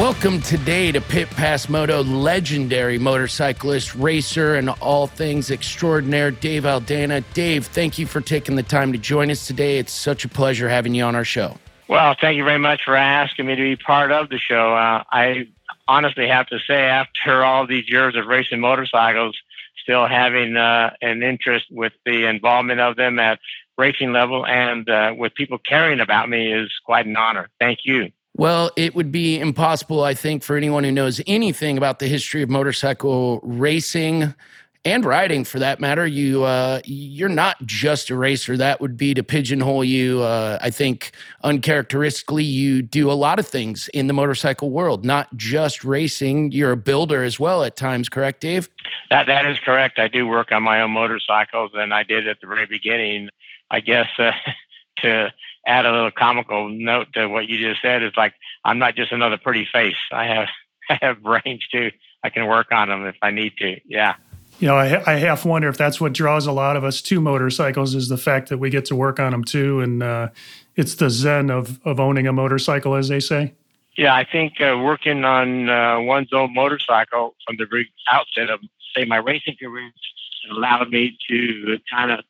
Welcome 0.00 0.40
today 0.40 0.92
to 0.92 1.00
Pit 1.02 1.28
Pass 1.28 1.68
Moto, 1.68 2.02
legendary 2.02 2.98
motorcyclist, 2.98 3.94
racer, 3.94 4.54
and 4.54 4.70
all 4.80 5.06
things 5.06 5.50
extraordinaire, 5.50 6.30
Dave 6.30 6.62
Aldana. 6.62 7.22
Dave, 7.34 7.66
thank 7.66 7.98
you 7.98 8.06
for 8.06 8.22
taking 8.22 8.56
the 8.56 8.62
time 8.62 8.92
to 8.92 8.98
join 8.98 9.30
us 9.30 9.46
today. 9.46 9.78
It's 9.78 9.92
such 9.92 10.24
a 10.24 10.28
pleasure 10.28 10.70
having 10.70 10.94
you 10.94 11.04
on 11.04 11.14
our 11.14 11.24
show. 11.26 11.58
Well, 11.86 12.16
thank 12.18 12.38
you 12.38 12.44
very 12.44 12.58
much 12.58 12.80
for 12.82 12.96
asking 12.96 13.44
me 13.44 13.56
to 13.56 13.62
be 13.62 13.76
part 13.76 14.10
of 14.10 14.30
the 14.30 14.38
show. 14.38 14.74
Uh, 14.74 15.04
I 15.12 15.48
honestly 15.86 16.26
have 16.28 16.46
to 16.46 16.58
say, 16.66 16.84
after 16.84 17.44
all 17.44 17.66
these 17.66 17.86
years 17.86 18.16
of 18.16 18.24
racing 18.26 18.60
motorcycles, 18.60 19.36
still 19.82 20.06
having 20.06 20.56
uh, 20.56 20.94
an 21.02 21.22
interest 21.22 21.66
with 21.70 21.92
the 22.06 22.24
involvement 22.24 22.80
of 22.80 22.96
them 22.96 23.18
at 23.18 23.38
racing 23.76 24.14
level 24.14 24.46
and 24.46 24.88
uh, 24.88 25.12
with 25.14 25.34
people 25.34 25.58
caring 25.58 26.00
about 26.00 26.30
me 26.30 26.54
is 26.54 26.70
quite 26.86 27.04
an 27.04 27.18
honor. 27.18 27.50
Thank 27.60 27.80
you. 27.84 28.10
Well, 28.40 28.70
it 28.74 28.94
would 28.94 29.12
be 29.12 29.38
impossible, 29.38 30.02
I 30.02 30.14
think, 30.14 30.42
for 30.42 30.56
anyone 30.56 30.82
who 30.82 30.90
knows 30.90 31.20
anything 31.26 31.76
about 31.76 31.98
the 31.98 32.06
history 32.06 32.40
of 32.40 32.48
motorcycle 32.48 33.38
racing 33.42 34.34
and 34.82 35.04
riding 35.04 35.44
for 35.44 35.58
that 35.58 35.78
matter. 35.78 36.06
You 36.06 36.44
uh, 36.44 36.80
you're 36.86 37.28
not 37.28 37.58
just 37.66 38.08
a 38.08 38.16
racer. 38.16 38.56
That 38.56 38.80
would 38.80 38.96
be 38.96 39.12
to 39.12 39.22
pigeonhole 39.22 39.84
you. 39.84 40.22
Uh, 40.22 40.58
I 40.62 40.70
think 40.70 41.10
uncharacteristically, 41.44 42.44
you 42.44 42.80
do 42.80 43.10
a 43.10 43.12
lot 43.12 43.38
of 43.38 43.46
things 43.46 43.90
in 43.92 44.06
the 44.06 44.14
motorcycle 44.14 44.70
world, 44.70 45.04
not 45.04 45.36
just 45.36 45.84
racing. 45.84 46.50
You're 46.50 46.72
a 46.72 46.78
builder 46.78 47.22
as 47.22 47.38
well 47.38 47.62
at 47.62 47.76
times. 47.76 48.08
Correct, 48.08 48.40
Dave? 48.40 48.70
That 49.10 49.26
that 49.26 49.44
is 49.44 49.58
correct. 49.58 49.98
I 49.98 50.08
do 50.08 50.26
work 50.26 50.50
on 50.50 50.62
my 50.62 50.80
own 50.80 50.92
motorcycles, 50.92 51.72
and 51.74 51.92
I 51.92 52.04
did 52.04 52.26
at 52.26 52.40
the 52.40 52.46
very 52.46 52.64
beginning. 52.64 53.28
I 53.70 53.80
guess 53.80 54.08
uh, 54.18 54.32
to 55.02 55.30
add 55.70 55.86
a 55.86 55.92
little 55.92 56.10
comical 56.10 56.68
note 56.68 57.08
to 57.14 57.28
what 57.28 57.48
you 57.48 57.58
just 57.58 57.80
said 57.80 58.02
It's 58.02 58.16
like 58.16 58.34
I'm 58.64 58.78
not 58.78 58.96
just 58.96 59.12
another 59.12 59.38
pretty 59.38 59.66
face. 59.72 59.96
I 60.12 60.26
have 60.26 60.48
I 60.90 60.98
have 61.00 61.22
brains 61.22 61.66
too. 61.70 61.90
I 62.22 62.30
can 62.30 62.46
work 62.46 62.72
on 62.72 62.88
them 62.88 63.06
if 63.06 63.16
I 63.22 63.30
need 63.30 63.56
to. 63.58 63.80
Yeah 63.86 64.14
you 64.60 64.68
know, 64.68 64.76
I, 64.76 65.02
I 65.10 65.16
half 65.16 65.46
wonder 65.46 65.68
if 65.68 65.78
that's 65.78 66.00
what 66.00 66.12
draws 66.12 66.46
a 66.46 66.52
lot 66.52 66.76
of 66.76 66.84
us 66.84 67.00
to 67.02 67.20
motorcycles 67.20 67.94
is 67.94 68.08
the 68.08 68.18
fact 68.18 68.50
that 68.50 68.58
we 68.58 68.68
get 68.68 68.84
to 68.86 68.94
work 68.94 69.18
on 69.18 69.32
them 69.32 69.42
too, 69.42 69.80
and 69.80 70.02
uh, 70.02 70.28
it's 70.76 70.94
the 70.94 71.08
zen 71.08 71.50
of 71.50 71.80
of 71.84 71.98
owning 71.98 72.26
a 72.26 72.32
motorcycle, 72.32 72.94
as 72.94 73.08
they 73.08 73.20
say. 73.20 73.54
Yeah, 73.96 74.14
I 74.14 74.24
think 74.24 74.60
uh, 74.60 74.78
working 74.78 75.24
on 75.24 75.68
uh, 75.68 76.00
one's 76.00 76.32
own 76.32 76.54
motorcycle 76.54 77.34
from 77.46 77.56
the 77.56 77.66
very 77.66 77.90
outset 78.12 78.50
of, 78.50 78.60
say, 78.94 79.04
my 79.04 79.16
racing 79.16 79.56
career 79.60 79.90
allowed 80.50 80.90
me 80.90 81.16
to 81.28 81.78
kind 81.92 82.10
of 82.10 82.20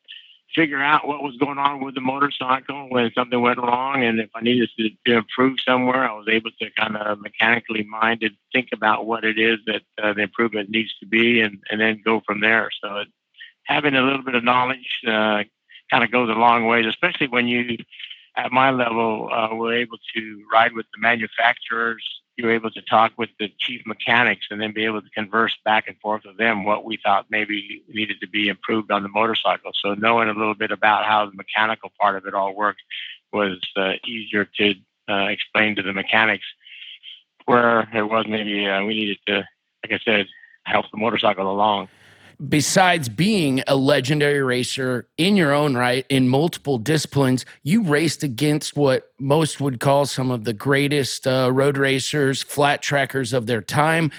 figure 0.55 0.83
out 0.83 1.07
what 1.07 1.23
was 1.23 1.37
going 1.37 1.59
on 1.59 1.85
with 1.85 1.95
the 1.95 2.01
motorcycle 2.01 2.89
when 2.89 3.11
something 3.15 3.41
went 3.41 3.59
wrong, 3.59 4.05
and 4.05 4.21
if 4.21 4.31
I 4.35 4.41
needed 4.41 4.71
to, 4.79 4.91
to 5.07 5.19
improve 5.19 5.59
somewhere, 5.65 6.09
I 6.09 6.13
was 6.13 6.29
able 6.29 6.51
to 6.61 6.71
kind 6.77 6.97
of 6.97 7.21
mechanically 7.21 7.85
minded 7.85 8.37
think 8.53 8.69
about 8.73 9.07
what 9.07 9.25
it 9.25 9.39
is 9.39 9.59
that 9.67 9.83
uh, 10.03 10.13
the 10.13 10.23
improvement 10.23 10.71
needs 10.71 10.93
to 11.01 11.07
be, 11.07 11.41
and 11.41 11.59
and 11.71 11.81
then 11.81 12.03
go 12.05 12.21
from 12.27 12.41
there. 12.41 12.71
So 12.83 12.97
it, 12.99 13.09
having 13.65 13.95
a 13.95 14.03
little 14.03 14.23
bit 14.23 14.35
of 14.35 14.45
knowledge 14.45 15.01
uh, 15.07 15.45
kind 15.91 16.05
of 16.05 16.11
goes 16.11 16.29
a 16.29 16.33
long 16.33 16.67
way, 16.67 16.85
especially 16.85 17.29
when 17.29 17.47
you 17.47 17.77
at 18.37 18.53
my 18.53 18.71
level 18.71 19.29
uh, 19.33 19.55
were 19.55 19.75
able 19.75 19.99
to 20.15 20.45
ride 20.53 20.73
with 20.73 20.87
the 20.95 21.01
manufacturers 21.01 22.05
you 22.41 22.47
were 22.47 22.55
able 22.55 22.71
to 22.71 22.83
talk 22.83 23.13
with 23.19 23.29
the 23.39 23.53
chief 23.59 23.83
mechanics 23.87 24.47
and 24.51 24.61
then 24.61 24.73
be 24.73 24.85
able 24.85 25.03
to 25.03 25.11
converse 25.11 25.57
back 25.65 25.87
and 25.89 25.97
forth 25.99 26.23
with 26.25 26.39
them 26.39 26.65
what 26.65 26.85
we 26.85 26.99
thought 27.03 27.27
maybe 27.29 27.83
needed 27.89 28.19
to 28.21 28.29
be 28.29 28.49
improved 28.49 28.91
on 28.91 29.03
the 29.03 29.09
motorcycle. 29.09 29.73
So 29.83 29.95
knowing 29.95 30.29
a 30.29 30.33
little 30.33 30.55
bit 30.55 30.71
about 30.71 31.05
how 31.05 31.27
the 31.27 31.33
mechanical 31.33 31.93
part 32.01 32.17
of 32.17 32.27
it 32.27 32.35
all 32.35 32.55
worked 32.55 32.81
was 33.33 33.59
uh, 33.77 33.93
easier 34.07 34.47
to 34.57 34.75
uh, 35.09 35.27
explain 35.27 35.77
to 35.77 35.83
the 35.83 35.93
mechanics. 35.93 36.45
Where 37.45 37.89
it 37.95 38.03
was 38.03 38.27
maybe 38.29 38.67
uh, 38.67 38.85
we 38.85 38.95
needed 38.95 39.19
to, 39.27 39.45
like 39.85 39.93
I 39.93 39.99
said, 40.05 40.27
help 40.65 40.87
the 40.91 40.99
motorcycle 40.99 41.51
along 41.51 41.89
besides 42.49 43.09
being 43.09 43.63
a 43.67 43.77
legendary 43.77 44.43
racer 44.43 45.09
in 45.19 45.37
your 45.37 45.53
own 45.53 45.77
right 45.77 46.07
in 46.09 46.29
multiple 46.29 46.79
disciplines, 46.79 47.45
you 47.63 47.83
raced 47.83 48.23
against 48.23 48.77
what 48.77 49.11
most 49.19 49.61
would 49.61 49.81
call 49.81 50.07
some 50.07 50.31
of 50.31 50.45
the 50.45 50.53
greatest 50.53 51.27
uh, 51.27 51.51
road 51.53 51.77
racers, 51.77 52.43
flat 52.43 52.81
trackers 52.83 53.33
of 53.33 53.47
their 53.47 53.61
time. 53.61 54.11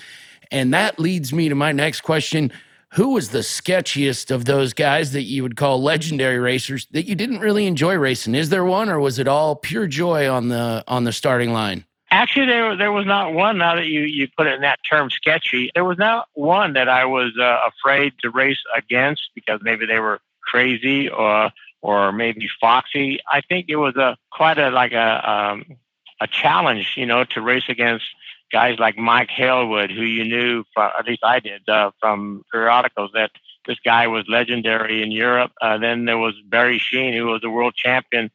And 0.51 0.73
that 0.73 0.99
leads 0.99 1.33
me 1.33 1.49
to 1.49 1.55
my 1.55 1.71
next 1.71 2.01
question. 2.01 2.51
Who 2.95 3.13
was 3.13 3.29
the 3.29 3.39
sketchiest 3.39 4.31
of 4.31 4.43
those 4.45 4.73
guys 4.73 5.13
that 5.13 5.23
you 5.23 5.43
would 5.43 5.55
call 5.55 5.81
legendary 5.81 6.39
racers 6.39 6.87
that 6.91 7.07
you 7.07 7.15
didn't 7.15 7.39
really 7.39 7.65
enjoy 7.65 7.95
racing? 7.95 8.35
Is 8.35 8.49
there 8.49 8.65
one 8.65 8.89
or 8.89 8.99
was 8.99 9.17
it 9.17 9.29
all 9.29 9.55
pure 9.55 9.87
joy 9.87 10.29
on 10.29 10.49
the 10.49 10.83
on 10.87 11.05
the 11.05 11.13
starting 11.13 11.53
line? 11.53 11.85
Actually, 12.13 12.47
there 12.47 12.75
there 12.75 12.91
was 12.91 13.05
not 13.05 13.33
one. 13.33 13.57
Now 13.57 13.75
that 13.75 13.87
you 13.87 14.01
you 14.01 14.27
put 14.37 14.45
it 14.45 14.53
in 14.55 14.61
that 14.61 14.79
term, 14.89 15.09
sketchy, 15.09 15.71
there 15.73 15.85
was 15.85 15.97
not 15.97 16.27
one 16.33 16.73
that 16.73 16.89
I 16.89 17.05
was 17.05 17.31
uh, 17.39 17.59
afraid 17.67 18.13
to 18.21 18.29
race 18.29 18.61
against 18.77 19.29
because 19.33 19.61
maybe 19.63 19.85
they 19.85 19.99
were 19.99 20.19
crazy 20.41 21.07
or 21.09 21.51
or 21.81 22.11
maybe 22.11 22.49
foxy. 22.59 23.19
I 23.31 23.39
think 23.39 23.67
it 23.69 23.77
was 23.77 23.95
a 23.95 24.17
quite 24.29 24.57
a 24.57 24.69
like 24.71 24.91
a 24.91 25.31
um, 25.31 25.77
a 26.19 26.27
challenge, 26.27 26.93
you 26.97 27.05
know, 27.05 27.23
to 27.23 27.41
race 27.41 27.69
against 27.69 28.05
guys 28.51 28.77
like 28.77 28.97
Mike 28.97 29.29
Hailwood, 29.29 29.89
who 29.95 30.03
you 30.03 30.25
knew, 30.25 30.65
from, 30.73 30.91
at 30.99 31.05
least 31.05 31.23
I 31.23 31.39
did, 31.39 31.67
uh, 31.69 31.91
from 32.01 32.43
periodicals 32.51 33.11
that 33.13 33.31
this 33.65 33.77
guy 33.85 34.07
was 34.07 34.25
legendary 34.27 35.01
in 35.01 35.11
Europe. 35.11 35.51
Uh, 35.61 35.77
then 35.77 36.05
there 36.05 36.17
was 36.17 36.35
Barry 36.45 36.79
Sheene, 36.79 37.15
who 37.15 37.27
was 37.27 37.43
a 37.43 37.49
world 37.49 37.75
champion 37.75 38.29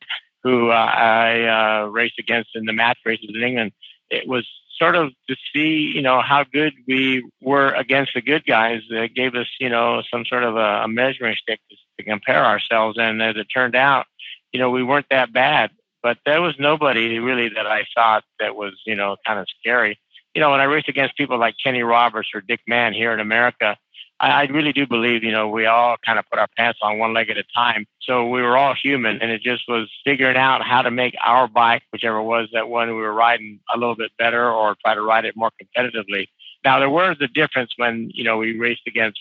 who 0.47 0.71
uh, 0.71 0.75
I 0.75 1.83
uh, 1.83 1.87
raced 1.87 2.21
against 2.21 2.50
in 2.55 2.67
the 2.67 2.73
match 2.73 2.99
races 3.05 3.31
in 3.35 3.43
England. 3.43 3.73
It 4.11 4.29
was 4.29 4.47
sort 4.79 4.95
of 4.95 5.11
to 5.29 5.35
see, 5.53 5.93
you 5.93 6.03
know, 6.03 6.21
how 6.21 6.45
good 6.45 6.73
we 6.87 7.29
were 7.43 7.71
against 7.71 8.12
the 8.15 8.21
good 8.21 8.45
guys. 8.47 8.83
It 8.91 9.15
gave 9.15 9.35
us, 9.35 9.49
you 9.59 9.69
know, 9.69 10.03
some 10.09 10.25
sort 10.25 10.45
of 10.45 10.55
a, 10.55 10.85
a 10.85 10.88
measuring 10.88 11.35
stick 11.35 11.59
to, 11.69 11.76
to 11.99 12.09
compare 12.09 12.45
ourselves. 12.45 12.97
And 12.97 13.21
as 13.21 13.35
it 13.37 13.49
turned 13.53 13.75
out, 13.75 14.07
you 14.53 14.61
know, 14.61 14.71
we 14.71 14.85
weren't 14.85 15.07
that 15.11 15.33
bad. 15.33 15.71
But 16.00 16.19
there 16.25 16.41
was 16.41 16.55
nobody 16.61 17.19
really 17.19 17.49
that 17.49 17.67
I 17.67 17.85
thought 17.93 18.23
that 18.38 18.55
was, 18.55 18.75
you 18.87 18.95
know, 18.95 19.17
kind 19.26 19.41
of 19.41 19.49
scary. 19.59 19.99
You 20.33 20.41
know, 20.41 20.53
when 20.53 20.61
I 20.61 20.65
raced 20.65 20.88
against 20.88 21.17
people 21.17 21.41
like 21.41 21.57
Kenny 21.61 21.83
Roberts 21.83 22.29
or 22.33 22.41
Dick 22.41 22.61
Mann 22.69 22.93
here 22.93 23.12
in 23.12 23.19
America, 23.19 23.76
I, 24.20 24.28
I 24.28 24.42
really 24.44 24.73
do 24.73 24.87
believe, 24.87 25.23
you 25.23 25.32
know, 25.32 25.49
we 25.49 25.66
all 25.66 25.96
kind 26.04 26.18
of 26.18 26.25
put 26.30 26.38
our 26.38 26.49
pants 26.56 26.78
on 26.82 26.99
one 26.99 27.14
leg 27.14 27.30
at 27.30 27.37
a 27.37 27.44
time. 27.54 27.87
So 28.00 28.28
we 28.28 28.42
were 28.42 28.56
all 28.56 28.75
human, 28.75 29.20
and 29.20 29.30
it 29.30 29.42
just 29.42 29.64
was 29.68 29.90
figuring 30.04 30.37
out 30.37 30.62
how 30.62 30.82
to 30.82 30.90
make 30.90 31.14
our 31.25 31.49
bike, 31.49 31.82
whichever 31.92 32.23
was 32.23 32.49
that 32.52 32.68
one 32.68 32.88
we 32.88 32.94
were 32.94 33.12
riding, 33.12 33.61
a 33.75 33.78
little 33.78 33.96
bit 33.96 34.12
better 34.18 34.50
or 34.50 34.76
try 34.85 34.94
to 34.94 35.02
ride 35.02 35.25
it 35.25 35.37
more 35.37 35.50
competitively. 35.62 36.28
Now, 36.64 36.78
there 36.78 36.90
was 36.90 37.16
a 37.20 37.28
difference 37.28 37.73
when, 37.76 38.11
you 38.12 38.25
know, 38.25 38.38
we 38.38 38.58
raced 38.58 38.82
against 38.87 39.20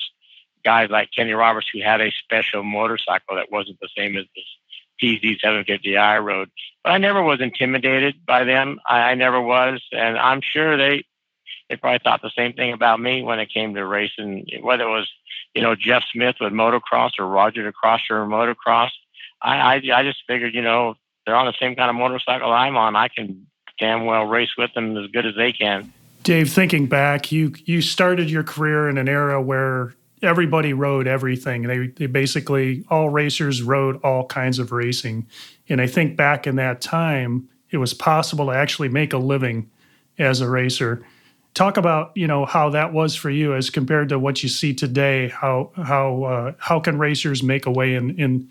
guys 0.64 0.90
like 0.90 1.10
Kenny 1.16 1.34
Roberts 1.34 1.68
who 1.72 1.82
had 1.82 2.02
a 2.02 2.12
special 2.12 2.64
motorcycle 2.64 3.36
that 3.36 3.52
wasn't 3.52 3.80
the 3.80 3.90
same 3.96 4.18
as 4.18 4.26
this 4.36 4.46
PZ 5.02 5.40
750i 5.44 6.24
rode. 6.24 6.50
But 6.84 6.94
I 6.94 6.98
never 6.98 7.22
was 7.22 7.42
intimidated 7.42 8.16
by 8.26 8.44
them. 8.44 8.80
I, 8.88 9.12
I 9.12 9.16
never 9.16 9.42
was. 9.42 9.82
And 9.92 10.18
I'm 10.18 10.42
sure 10.42 10.78
they, 10.78 11.04
they 11.70 11.76
probably 11.76 12.00
thought 12.04 12.22
the 12.22 12.32
same 12.36 12.54
thing 12.54 12.74
about 12.74 13.00
me 13.00 13.24
when 13.24 13.40
it 13.40 13.52
came 13.54 13.74
to 13.74 13.86
racing, 13.86 14.48
whether 14.62 14.84
it 14.84 14.90
was, 14.90 15.10
you 15.54 15.62
know, 15.62 15.76
Jeff 15.76 16.04
Smith 16.12 16.36
with 16.40 16.54
motocross 16.54 17.12
or 17.18 17.26
Roger 17.26 17.72
DeCoster 17.72 18.12
or 18.12 18.28
motocross. 18.28 18.90
I, 19.42 19.58
I, 19.58 19.82
I 19.94 20.04
just 20.04 20.20
figured, 20.28 20.54
you 20.54 20.62
know, 20.62 20.96
they're 21.26 21.36
on 21.36 21.48
the 21.48 21.56
same 21.60 21.76
kind 21.76 21.90
of 21.90 21.96
motorcycle 21.96 22.52
I'm 22.52 22.78
on. 22.78 22.96
I 22.96 23.08
can 23.08 23.48
damn 23.80 24.06
well 24.06 24.26
race 24.26 24.52
with 24.58 24.74
them 24.74 24.96
as 24.98 25.10
good 25.12 25.26
as 25.26 25.36
they 25.36 25.52
can. 25.52 25.92
Dave, 26.24 26.52
thinking 26.52 26.88
back, 26.88 27.32
you 27.32 27.54
you 27.66 27.82
started 27.82 28.30
your 28.32 28.44
career 28.44 28.90
in 28.90 28.98
an 28.98 29.08
era 29.08 29.42
where 29.42 29.94
everybody 30.24 30.74
rode 30.74 31.08
everything. 31.08 31.64
They 31.64 31.88
they 31.88 32.08
basically 32.08 32.84
all 32.90 33.10
racers 33.10 33.62
rode 33.62 34.02
all 34.04 34.26
kinds 34.26 34.58
of 34.58 34.72
racing. 34.72 35.28
And 35.70 35.82
I 35.82 35.88
think 35.88 36.16
back 36.16 36.48
in 36.48 36.56
that 36.56 36.82
time, 36.82 37.50
it 37.70 37.78
was 37.78 37.94
possible 37.94 38.48
to 38.48 38.52
actually 38.52 38.90
make 38.90 39.14
a 39.14 39.18
living 39.18 39.70
as 40.18 40.42
a 40.42 40.50
racer 40.50 41.06
talk 41.56 41.78
about 41.78 42.12
you 42.16 42.28
know 42.28 42.46
how 42.46 42.70
that 42.70 42.94
was 42.94 43.16
for 43.16 43.32
you 43.32 43.56
as 43.56 43.72
compared 43.72 44.10
to 44.10 44.20
what 44.20 44.44
you 44.44 44.50
see 44.50 44.74
today 44.74 45.30
how 45.30 45.72
how 45.76 46.24
uh, 46.24 46.52
how 46.60 46.80
can 46.80 47.00
racers 47.00 47.42
make 47.42 47.66
a 47.66 47.72
way 47.72 47.96
in 47.96 48.12
in, 48.20 48.50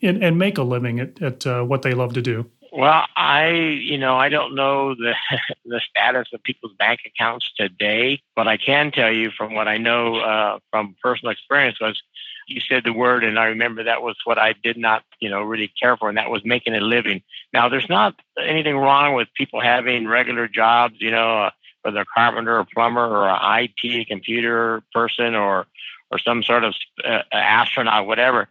in 0.00 0.22
and 0.22 0.38
make 0.38 0.58
a 0.58 0.62
living 0.62 1.00
at, 1.00 1.22
at 1.22 1.46
uh, 1.46 1.62
what 1.62 1.80
they 1.82 1.94
love 1.94 2.12
to 2.12 2.20
do? 2.20 2.44
Well 2.72 3.04
i 3.16 3.48
you 3.50 3.96
know 3.96 4.16
i 4.16 4.28
don't 4.28 4.54
know 4.54 4.94
the 4.94 5.14
the 5.64 5.80
status 5.88 6.28
of 6.34 6.42
people's 6.42 6.72
bank 6.78 7.00
accounts 7.06 7.50
today 7.56 8.20
but 8.34 8.48
i 8.48 8.56
can 8.56 8.90
tell 8.90 9.12
you 9.12 9.30
from 9.30 9.54
what 9.54 9.68
i 9.68 9.76
know 9.76 10.16
uh, 10.16 10.58
from 10.70 10.96
personal 11.02 11.32
experience 11.32 11.78
was 11.80 12.02
you 12.48 12.60
said 12.66 12.82
the 12.84 12.92
word 12.92 13.24
and 13.24 13.38
i 13.38 13.44
remember 13.44 13.84
that 13.84 14.02
was 14.02 14.16
what 14.24 14.38
i 14.38 14.54
did 14.64 14.76
not 14.76 15.04
you 15.20 15.28
know 15.28 15.42
really 15.42 15.70
care 15.80 15.96
for 15.96 16.08
and 16.08 16.18
that 16.18 16.30
was 16.30 16.44
making 16.44 16.74
a 16.74 16.80
living. 16.80 17.22
Now 17.52 17.68
there's 17.68 17.88
not 17.88 18.14
anything 18.42 18.76
wrong 18.78 19.14
with 19.14 19.28
people 19.34 19.60
having 19.60 20.08
regular 20.08 20.48
jobs 20.48 20.94
you 20.98 21.10
know 21.10 21.50
whether 21.82 22.00
a 22.00 22.04
carpenter 22.04 22.58
or 22.58 22.66
plumber 22.74 23.04
or 23.04 23.28
an 23.28 23.68
IT 23.82 24.08
computer 24.08 24.82
person 24.92 25.34
or 25.34 25.66
or 26.10 26.18
some 26.18 26.42
sort 26.42 26.62
of 26.62 26.74
uh, 27.04 27.22
astronaut, 27.32 28.06
whatever. 28.06 28.48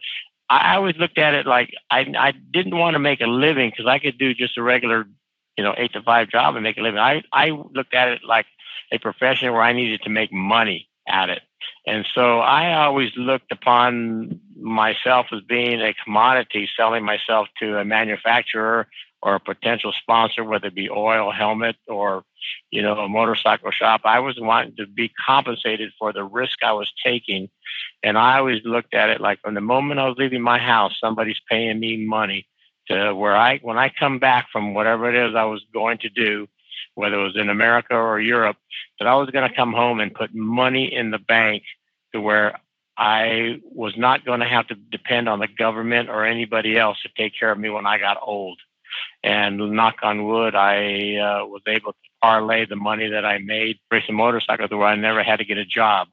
I 0.50 0.74
always 0.76 0.96
looked 0.96 1.18
at 1.18 1.34
it 1.34 1.46
like 1.46 1.72
I 1.90 2.00
I 2.18 2.32
didn't 2.32 2.76
want 2.76 2.94
to 2.94 2.98
make 2.98 3.20
a 3.20 3.26
living 3.26 3.70
because 3.70 3.86
I 3.86 3.98
could 3.98 4.18
do 4.18 4.34
just 4.34 4.58
a 4.58 4.62
regular, 4.62 5.06
you 5.56 5.64
know, 5.64 5.74
eight 5.76 5.92
to 5.94 6.02
five 6.02 6.28
job 6.28 6.56
and 6.56 6.62
make 6.62 6.76
a 6.76 6.82
living. 6.82 6.98
I 6.98 7.22
I 7.32 7.50
looked 7.50 7.94
at 7.94 8.08
it 8.08 8.22
like 8.26 8.46
a 8.92 8.98
profession 8.98 9.52
where 9.52 9.62
I 9.62 9.72
needed 9.72 10.02
to 10.02 10.10
make 10.10 10.32
money 10.32 10.88
at 11.08 11.30
it. 11.30 11.42
And 11.86 12.06
so 12.14 12.40
I 12.40 12.74
always 12.74 13.10
looked 13.16 13.50
upon 13.50 14.40
myself 14.56 15.26
as 15.32 15.40
being 15.42 15.80
a 15.80 15.94
commodity, 16.04 16.68
selling 16.76 17.04
myself 17.04 17.48
to 17.58 17.78
a 17.78 17.84
manufacturer 17.84 18.86
or 19.22 19.36
a 19.36 19.40
potential 19.40 19.92
sponsor, 20.00 20.44
whether 20.44 20.68
it 20.68 20.74
be 20.74 20.90
oil, 20.90 21.32
helmet, 21.32 21.76
or 21.88 22.24
you 22.70 22.82
know 22.82 22.98
a 22.98 23.08
motorcycle 23.08 23.70
shop. 23.70 24.02
I 24.04 24.20
was 24.20 24.38
wanting 24.38 24.76
to 24.76 24.86
be 24.86 25.12
compensated 25.26 25.92
for 25.98 26.12
the 26.12 26.24
risk 26.24 26.58
I 26.62 26.72
was 26.72 26.90
taking, 27.04 27.48
and 28.02 28.18
I 28.18 28.38
always 28.38 28.62
looked 28.64 28.94
at 28.94 29.10
it 29.10 29.20
like 29.20 29.40
from 29.40 29.54
the 29.54 29.60
moment 29.60 30.00
I 30.00 30.08
was 30.08 30.16
leaving 30.18 30.42
my 30.42 30.58
house, 30.58 30.96
somebody's 31.00 31.40
paying 31.48 31.80
me 31.80 32.04
money 32.04 32.46
to 32.88 33.14
where 33.14 33.36
I 33.36 33.58
when 33.58 33.78
I 33.78 33.92
come 33.98 34.18
back 34.18 34.48
from 34.52 34.74
whatever 34.74 35.08
it 35.08 35.28
is 35.28 35.34
I 35.34 35.44
was 35.44 35.64
going 35.72 35.98
to 35.98 36.08
do, 36.08 36.48
whether 36.94 37.20
it 37.20 37.24
was 37.24 37.36
in 37.36 37.48
America 37.48 37.94
or 37.94 38.20
Europe, 38.20 38.56
that 38.98 39.08
I 39.08 39.14
was 39.14 39.30
going 39.30 39.48
to 39.48 39.56
come 39.56 39.72
home 39.72 40.00
and 40.00 40.14
put 40.14 40.34
money 40.34 40.92
in 40.92 41.10
the 41.10 41.18
bank 41.18 41.62
to 42.12 42.20
where 42.20 42.58
I 42.96 43.60
was 43.64 43.94
not 43.96 44.24
going 44.24 44.40
to 44.40 44.46
have 44.46 44.66
to 44.68 44.74
depend 44.74 45.28
on 45.28 45.38
the 45.38 45.48
government 45.48 46.08
or 46.08 46.24
anybody 46.24 46.78
else 46.78 47.00
to 47.02 47.08
take 47.16 47.32
care 47.38 47.50
of 47.50 47.58
me 47.58 47.70
when 47.70 47.86
I 47.86 47.98
got 47.98 48.18
old. 48.22 48.60
And 49.24 49.58
knock 49.72 49.96
on 50.02 50.24
wood, 50.24 50.54
I 50.56 51.16
uh, 51.16 51.46
was 51.46 51.62
able 51.68 51.92
to 51.92 51.98
parlay 52.20 52.66
the 52.66 52.76
money 52.76 53.08
that 53.10 53.24
I 53.24 53.38
made 53.38 53.78
racing 53.90 54.16
motorcycles 54.16 54.70
where 54.70 54.84
I 54.84 54.96
never 54.96 55.22
had 55.22 55.36
to 55.36 55.44
get 55.44 55.58
a 55.58 55.64
job. 55.64 56.08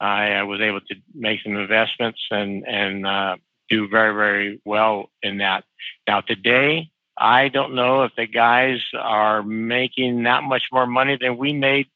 I, 0.00 0.32
I 0.32 0.42
was 0.42 0.60
able 0.60 0.80
to 0.80 0.94
make 1.14 1.40
some 1.42 1.56
investments 1.56 2.20
and 2.30 2.66
and 2.66 3.06
uh, 3.06 3.36
do 3.68 3.88
very 3.88 4.14
very 4.14 4.60
well 4.64 5.10
in 5.22 5.38
that. 5.38 5.64
Now 6.06 6.20
today, 6.20 6.90
I 7.16 7.48
don't 7.48 7.74
know 7.74 8.04
if 8.04 8.12
the 8.16 8.26
guys 8.26 8.80
are 8.98 9.42
making 9.42 10.22
that 10.22 10.42
much 10.42 10.64
more 10.72 10.86
money 10.86 11.18
than 11.20 11.36
we 11.36 11.52
made 11.52 11.86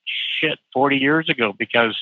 shit 0.40 0.58
40 0.74 0.98
years 0.98 1.28
ago 1.30 1.54
because 1.58 1.98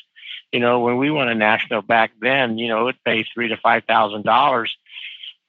you 0.52 0.59
know 0.59 0.81
when 0.81 0.99
we 0.99 1.11
won 1.11 1.28
a 1.28 1.35
national 1.35 1.83
back 1.83 2.11
then, 2.21 2.59
you 2.59 2.69
know 2.69 2.88
it 2.88 2.97
paid 3.04 3.26
three 3.33 3.49
to 3.49 3.57
five 3.57 3.85
thousand 3.85 4.25
dollars 4.25 4.76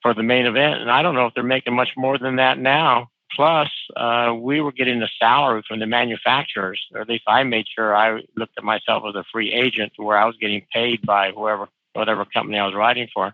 for 0.04 0.14
the 0.14 0.22
main 0.22 0.46
event, 0.46 0.82
and 0.82 0.92
I 0.92 1.02
don't 1.02 1.16
know 1.16 1.26
if 1.26 1.34
they're 1.34 1.44
making 1.44 1.74
much 1.74 1.90
more 1.98 2.20
than 2.20 2.36
that 2.36 2.60
now. 2.60 3.10
Plus, 3.36 3.70
uh, 3.96 4.36
we 4.38 4.62
were 4.62 4.72
getting 4.72 5.02
a 5.02 5.08
salary 5.18 5.64
from 5.68 5.80
the 5.80 5.88
manufacturers, 5.88 6.80
or 6.94 7.02
at 7.02 7.10
least 7.10 7.24
I 7.26 7.44
made 7.44 7.66
sure 7.74 7.96
I 7.96 8.22
looked 8.36 8.58
at 8.58 8.64
myself 8.64 9.04
as 9.10 9.16
a 9.16 9.24
free 9.32 9.52
agent 9.52 9.94
where 9.98 10.18
I 10.18 10.26
was 10.26 10.36
getting 10.40 10.64
paid 10.72 11.02
by 11.02 11.32
whoever, 11.32 11.68
whatever 11.94 12.26
company 12.26 12.60
I 12.60 12.66
was 12.68 12.76
riding 12.76 13.08
for. 13.12 13.34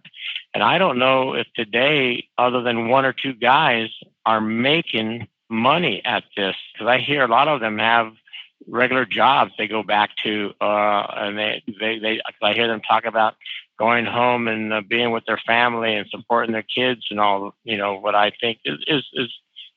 And 0.53 0.63
I 0.63 0.77
don't 0.77 0.99
know 0.99 1.33
if 1.33 1.47
today, 1.53 2.29
other 2.37 2.61
than 2.61 2.87
one 2.87 3.03
or 3.03 3.13
two 3.13 3.33
guys, 3.33 3.89
are 4.25 4.39
making 4.39 5.27
money 5.49 6.01
at 6.05 6.23
this 6.37 6.55
because 6.73 6.87
I 6.87 6.99
hear 6.99 7.23
a 7.23 7.27
lot 7.27 7.49
of 7.49 7.59
them 7.59 7.77
have 7.79 8.13
regular 8.67 9.05
jobs 9.05 9.51
they 9.57 9.67
go 9.67 9.83
back 9.83 10.11
to, 10.23 10.53
uh, 10.61 11.07
and 11.15 11.37
they, 11.37 11.63
they, 11.79 11.99
they, 11.99 12.21
I 12.41 12.53
hear 12.53 12.67
them 12.67 12.81
talk 12.81 13.05
about 13.05 13.35
going 13.79 14.05
home 14.05 14.47
and 14.47 14.73
uh, 14.73 14.81
being 14.87 15.11
with 15.11 15.25
their 15.25 15.41
family 15.47 15.95
and 15.95 16.07
supporting 16.09 16.51
their 16.51 16.63
kids 16.63 17.07
and 17.09 17.19
all, 17.19 17.55
you 17.63 17.77
know, 17.77 17.95
what 17.95 18.13
I 18.13 18.31
think 18.39 18.59
is, 18.65 18.77
is, 18.87 19.03
is 19.13 19.29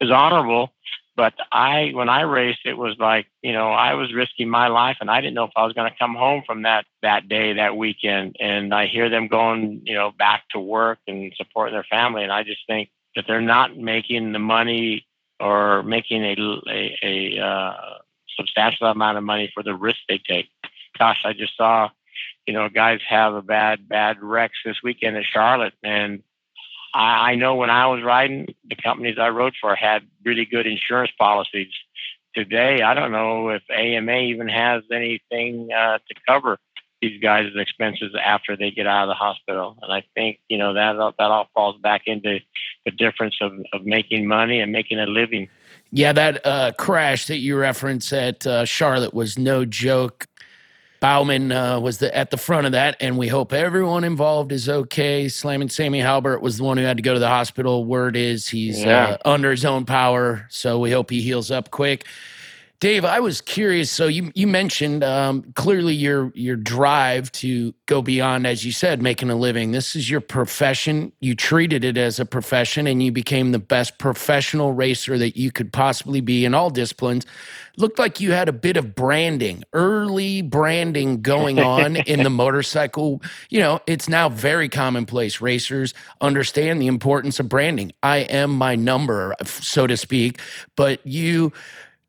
is 0.03 0.11
honorable. 0.11 0.73
But 1.15 1.35
I, 1.53 1.91
when 1.95 2.09
I 2.09 2.23
raced, 2.23 2.61
it 2.65 2.79
was 2.79 2.97
like, 2.99 3.27
you 3.43 3.53
know, 3.53 3.71
I 3.71 3.95
was 3.95 4.15
risking 4.15 4.49
my 4.49 4.69
life 4.69 4.97
and 5.01 5.11
I 5.11 5.21
didn't 5.21 5.35
know 5.35 5.45
if 5.45 5.53
I 5.57 5.65
was 5.65 5.75
going 5.75 5.91
to 5.91 5.99
come 5.99 6.15
home 6.15 6.43
from 6.47 6.63
that, 6.63 6.87
that 7.03 7.29
day, 7.29 7.53
that 7.53 7.77
weekend. 7.77 8.37
And 8.41 8.75
I 8.75 8.87
hear 8.87 9.11
them 9.11 9.29
going, 9.29 9.83
you 9.85 9.95
know, 9.95 10.13
back 10.19 10.45
to 10.53 10.59
work 10.59 10.99
and 11.07 11.33
supporting 11.37 11.75
their 11.75 11.87
family. 11.91 12.23
And 12.23 12.33
I 12.33 12.43
just 12.45 12.63
think 12.67 12.89
that 13.15 13.27
they're 13.29 13.43
not 13.43 13.77
making 13.77 14.33
the 14.33 14.39
money 14.39 15.07
or 15.39 15.83
making 15.83 16.25
a, 16.25 16.35
a, 16.71 16.99
a 17.03 17.45
uh, 17.45 17.99
substantial 18.39 18.87
amount 18.87 19.19
of 19.19 19.25
money 19.25 19.51
for 19.53 19.63
the 19.63 19.75
risk 19.75 19.99
they 20.09 20.19
take. 20.27 20.49
Gosh, 20.99 21.23
I 21.27 21.35
just 21.35 21.57
saw, 21.59 21.91
you 22.47 22.53
know, 22.55 22.69
guys 22.69 23.01
have 23.09 23.35
a 23.35 23.43
bad, 23.43 23.89
bad 23.89 24.23
wrecks 24.23 24.59
this 24.65 24.83
weekend 24.83 25.17
at 25.17 25.25
Charlotte 25.25 25.75
and 25.83 26.23
I, 26.95 27.33
I 27.33 27.35
know 27.35 27.55
when 27.55 27.71
I 27.71 27.87
was 27.87 28.03
riding, 28.03 28.55
the 28.69 28.77
companies 28.77 29.17
I 29.19 29.29
rode 29.29 29.55
for 29.61 29.75
had 29.75 30.03
really 30.25 30.45
good 30.45 30.67
insurance 30.67 31.13
policies. 31.19 31.69
Today, 32.35 32.83
I 32.83 32.95
don't 32.95 33.13
know 33.13 33.51
if 33.51 33.63
AMA 33.71 34.17
even 34.17 34.49
has 34.49 34.83
anything 34.91 35.69
uh, 35.73 35.99
to 35.99 36.15
cover 36.27 36.59
these 37.03 37.21
guys' 37.21 37.51
expenses 37.57 38.15
after 38.23 38.57
they 38.57 38.71
get 38.71 38.87
out 38.87 39.03
of 39.03 39.09
the 39.09 39.15
hospital. 39.15 39.77
And 39.83 39.93
I 39.93 40.05
think 40.15 40.39
you 40.49 40.57
know 40.57 40.73
that 40.73 40.95
that 41.19 41.31
all 41.31 41.49
falls 41.53 41.77
back 41.83 42.03
into 42.07 42.39
the 42.87 42.91
difference 42.91 43.35
of, 43.43 43.53
of 43.73 43.85
making 43.85 44.27
money 44.27 44.61
and 44.61 44.73
making 44.73 44.99
a 44.99 45.07
living. 45.07 45.49
Yeah, 45.91 46.13
that 46.15 46.47
uh, 46.47 46.73
crash 46.79 47.27
that 47.27 47.39
you 47.39 47.59
reference 47.59 48.13
at 48.15 48.47
uh, 48.47 48.65
Charlotte 48.65 49.13
was 49.13 49.37
no 49.37 49.67
joke. 49.67 50.27
Bauman 51.03 51.51
uh, 51.51 51.81
was 51.81 51.99
the, 51.99 52.17
at 52.17 52.31
the 52.31 52.37
front 52.37 52.65
of 52.65 52.73
that, 52.73 52.97
and 53.01 53.19
we 53.19 53.27
hope 53.27 53.53
everyone 53.53 54.05
involved 54.05 54.53
is 54.53 54.69
okay. 54.69 55.29
Slamming 55.29 55.69
Sammy 55.69 55.99
Halbert 55.99 56.41
was 56.41 56.59
the 56.59 56.63
one 56.63 56.77
who 56.77 56.85
had 56.85 56.97
to 56.97 57.03
go 57.03 57.13
to 57.13 57.19
the 57.19 57.27
hospital. 57.27 57.85
Word 57.85 58.15
is 58.15 58.47
he's 58.47 58.85
yeah. 58.85 59.19
uh, 59.25 59.29
under 59.29 59.51
his 59.51 59.65
own 59.65 59.85
power, 59.85 60.47
so 60.49 60.79
we 60.79 60.93
hope 60.93 61.11
he 61.11 61.21
heals 61.21 61.51
up 61.51 61.73
quick. 61.73 62.07
Dave, 62.83 63.05
I 63.05 63.21
was 63.21 63.41
curious. 63.41 63.93
So 63.93 64.09
you 64.09 64.33
you 64.35 64.49
mentioned 64.49 65.05
um, 65.05 65.45
clearly 65.55 65.95
your 65.95 66.33
your 66.35 66.57
drive 66.57 67.31
to 67.31 67.73
go 67.87 68.03
beyond, 68.03 68.45
as 68.45 68.65
you 68.65 68.73
said, 68.73 69.01
making 69.01 69.31
a 69.31 69.37
living. 69.37 69.71
This 69.71 69.95
is 69.95 70.11
your 70.11 70.21
profession. 70.21 71.13
You 71.21 71.37
treated 71.37 71.85
it 71.85 71.97
as 71.97 72.19
a 72.19 72.25
profession, 72.27 72.89
and 72.89 73.01
you 73.01 73.13
became 73.13 73.53
the 73.53 73.61
best 73.61 73.99
professional 73.99 74.73
racer 74.73 75.17
that 75.17 75.37
you 75.37 75.53
could 75.53 75.73
possibly 75.73 76.21
be 76.21 76.45
in 76.45 76.55
all 76.55 76.71
disciplines. 76.71 77.25
Looked 77.77 78.01
like 78.01 78.19
you 78.19 78.33
had 78.33 78.49
a 78.49 78.53
bit 78.53 78.77
of 78.77 78.97
branding, 78.97 79.63
early 79.73 80.43
branding 80.43 81.23
going 81.23 81.61
on 81.61 81.95
in 81.95 82.25
the 82.25 82.31
motorcycle. 82.45 83.23
You 83.49 83.61
know, 83.61 83.81
it's 83.87 84.09
now 84.09 84.29
very 84.29 84.69
commonplace. 84.69 85.41
Racers 85.41 85.95
understand 86.21 86.83
the 86.83 86.89
importance 86.89 87.39
of 87.39 87.49
branding. 87.49 87.93
I 88.03 88.19
am 88.19 88.51
my 88.51 88.75
number, 88.75 89.37
so 89.45 89.87
to 89.87 89.97
speak. 89.97 90.41
But 90.75 91.07
you 91.07 91.53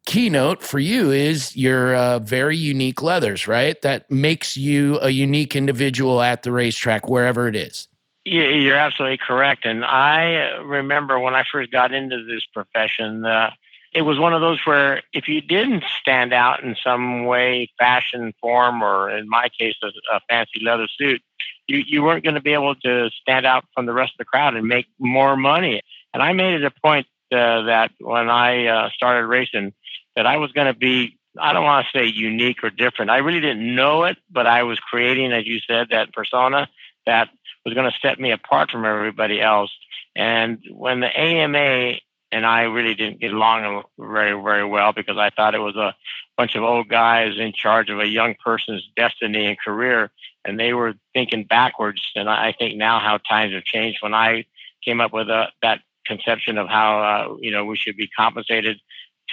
keynote 0.05 0.61
for 0.61 0.79
you 0.79 1.11
is 1.11 1.55
your 1.55 1.95
uh, 1.95 2.19
very 2.19 2.57
unique 2.57 3.01
leathers, 3.01 3.47
right? 3.47 3.81
That 3.81 4.09
makes 4.11 4.57
you 4.57 4.99
a 5.01 5.09
unique 5.09 5.55
individual 5.55 6.21
at 6.21 6.43
the 6.43 6.51
racetrack, 6.51 7.07
wherever 7.07 7.47
it 7.47 7.55
is. 7.55 7.87
Yeah, 8.25 8.47
you're 8.47 8.77
absolutely 8.77 9.17
correct. 9.17 9.65
And 9.65 9.83
I 9.83 10.57
remember 10.63 11.19
when 11.19 11.35
I 11.35 11.43
first 11.51 11.71
got 11.71 11.93
into 11.93 12.23
this 12.25 12.43
profession, 12.53 13.25
uh, 13.25 13.51
it 13.93 14.03
was 14.03 14.17
one 14.17 14.33
of 14.33 14.41
those 14.41 14.59
where 14.65 15.03
if 15.11 15.27
you 15.27 15.41
didn't 15.41 15.83
stand 16.01 16.33
out 16.33 16.63
in 16.63 16.75
some 16.83 17.25
way, 17.25 17.69
fashion, 17.77 18.33
form, 18.41 18.81
or 18.81 19.09
in 19.09 19.29
my 19.29 19.49
case, 19.59 19.75
a, 19.83 19.87
a 20.15 20.19
fancy 20.29 20.61
leather 20.63 20.87
suit, 20.97 21.21
you, 21.67 21.83
you 21.85 22.01
weren't 22.03 22.23
going 22.23 22.35
to 22.35 22.41
be 22.41 22.53
able 22.53 22.75
to 22.75 23.09
stand 23.09 23.45
out 23.45 23.65
from 23.73 23.85
the 23.85 23.93
rest 23.93 24.13
of 24.13 24.17
the 24.19 24.25
crowd 24.25 24.55
and 24.55 24.67
make 24.67 24.87
more 24.99 25.37
money. 25.37 25.81
And 26.13 26.23
I 26.23 26.33
made 26.33 26.55
it 26.55 26.63
a 26.63 26.71
point 26.81 27.07
uh, 27.31 27.63
that 27.63 27.91
when 27.99 28.29
I 28.29 28.67
uh, 28.67 28.89
started 28.95 29.27
racing, 29.27 29.73
that 30.15 30.25
I 30.25 30.37
was 30.37 30.51
going 30.51 30.67
to 30.67 30.77
be, 30.77 31.17
I 31.39 31.53
don't 31.53 31.63
want 31.63 31.85
to 31.85 31.97
say 31.97 32.05
unique 32.05 32.63
or 32.63 32.69
different. 32.69 33.11
I 33.11 33.17
really 33.17 33.39
didn't 33.39 33.75
know 33.75 34.03
it, 34.03 34.17
but 34.29 34.47
I 34.47 34.63
was 34.63 34.79
creating, 34.79 35.31
as 35.31 35.45
you 35.45 35.59
said, 35.67 35.87
that 35.89 36.13
persona 36.13 36.69
that 37.05 37.29
was 37.65 37.73
going 37.73 37.89
to 37.89 37.97
set 38.01 38.19
me 38.19 38.31
apart 38.31 38.71
from 38.71 38.85
everybody 38.85 39.41
else. 39.41 39.71
And 40.15 40.59
when 40.71 40.99
the 40.99 41.07
AMA 41.07 41.99
and 42.33 42.45
I 42.45 42.63
really 42.63 42.95
didn't 42.95 43.19
get 43.19 43.31
along 43.31 43.83
very, 43.97 44.33
very 44.41 44.65
well 44.65 44.91
because 44.91 45.17
I 45.17 45.29
thought 45.29 45.55
it 45.55 45.59
was 45.59 45.75
a 45.75 45.95
bunch 46.35 46.55
of 46.55 46.63
old 46.63 46.89
guys 46.89 47.37
in 47.37 47.53
charge 47.53 47.89
of 47.89 47.99
a 47.99 48.07
young 48.07 48.35
person's 48.43 48.83
destiny 48.95 49.45
and 49.45 49.57
career, 49.59 50.11
and 50.43 50.59
they 50.59 50.73
were 50.73 50.95
thinking 51.13 51.43
backwards. 51.43 52.01
And 52.15 52.27
I 52.29 52.53
think 52.57 52.75
now 52.75 52.99
how 52.99 53.19
times 53.19 53.53
have 53.53 53.63
changed. 53.63 53.99
When 54.01 54.15
I 54.15 54.45
came 54.83 54.99
up 54.99 55.13
with 55.13 55.29
a, 55.29 55.49
that 55.61 55.81
conception 56.05 56.57
of 56.57 56.67
how 56.67 56.99
uh, 56.99 57.35
you 57.39 57.51
know 57.51 57.65
we 57.65 57.77
should 57.77 57.95
be 57.95 58.07
compensated 58.07 58.79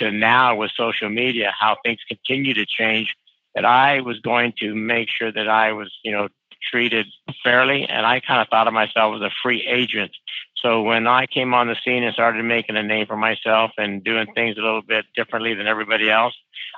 to 0.01 0.11
now 0.11 0.57
with 0.57 0.71
social 0.77 1.09
media, 1.09 1.53
how 1.59 1.77
things 1.85 2.01
continue 2.09 2.55
to 2.55 2.67
change, 2.67 3.15
that 3.55 3.65
I 3.65 4.01
was 4.01 4.19
going 4.21 4.53
to 4.59 4.75
make 4.75 5.09
sure 5.09 5.33
that 5.33 5.49
I 5.49 5.73
was, 5.73 5.93
you 6.03 6.13
know, 6.13 6.29
treated 6.71 7.07
fairly. 7.43 7.87
And 7.87 8.05
I 8.05 8.21
kind 8.21 8.41
of 8.41 8.49
thought 8.49 8.69
of 8.69 8.75
myself 8.75 9.17
as 9.17 9.23
a 9.23 9.31
free 9.43 9.67
agent. 9.67 10.13
So 10.57 10.83
when 10.83 11.07
I 11.07 11.27
came 11.27 11.55
on 11.55 11.69
the 11.69 11.77
scene 11.85 12.03
and 12.03 12.13
started 12.13 12.45
making 12.45 12.77
a 12.77 12.83
name 12.83 13.07
for 13.07 13.17
myself 13.17 13.73
and 13.79 14.05
doing 14.05 14.27
things 14.35 14.59
a 14.59 14.61
little 14.61 14.83
bit 14.83 15.07
differently 15.17 15.55
than 15.55 15.67
everybody 15.67 16.11
else, 16.11 16.35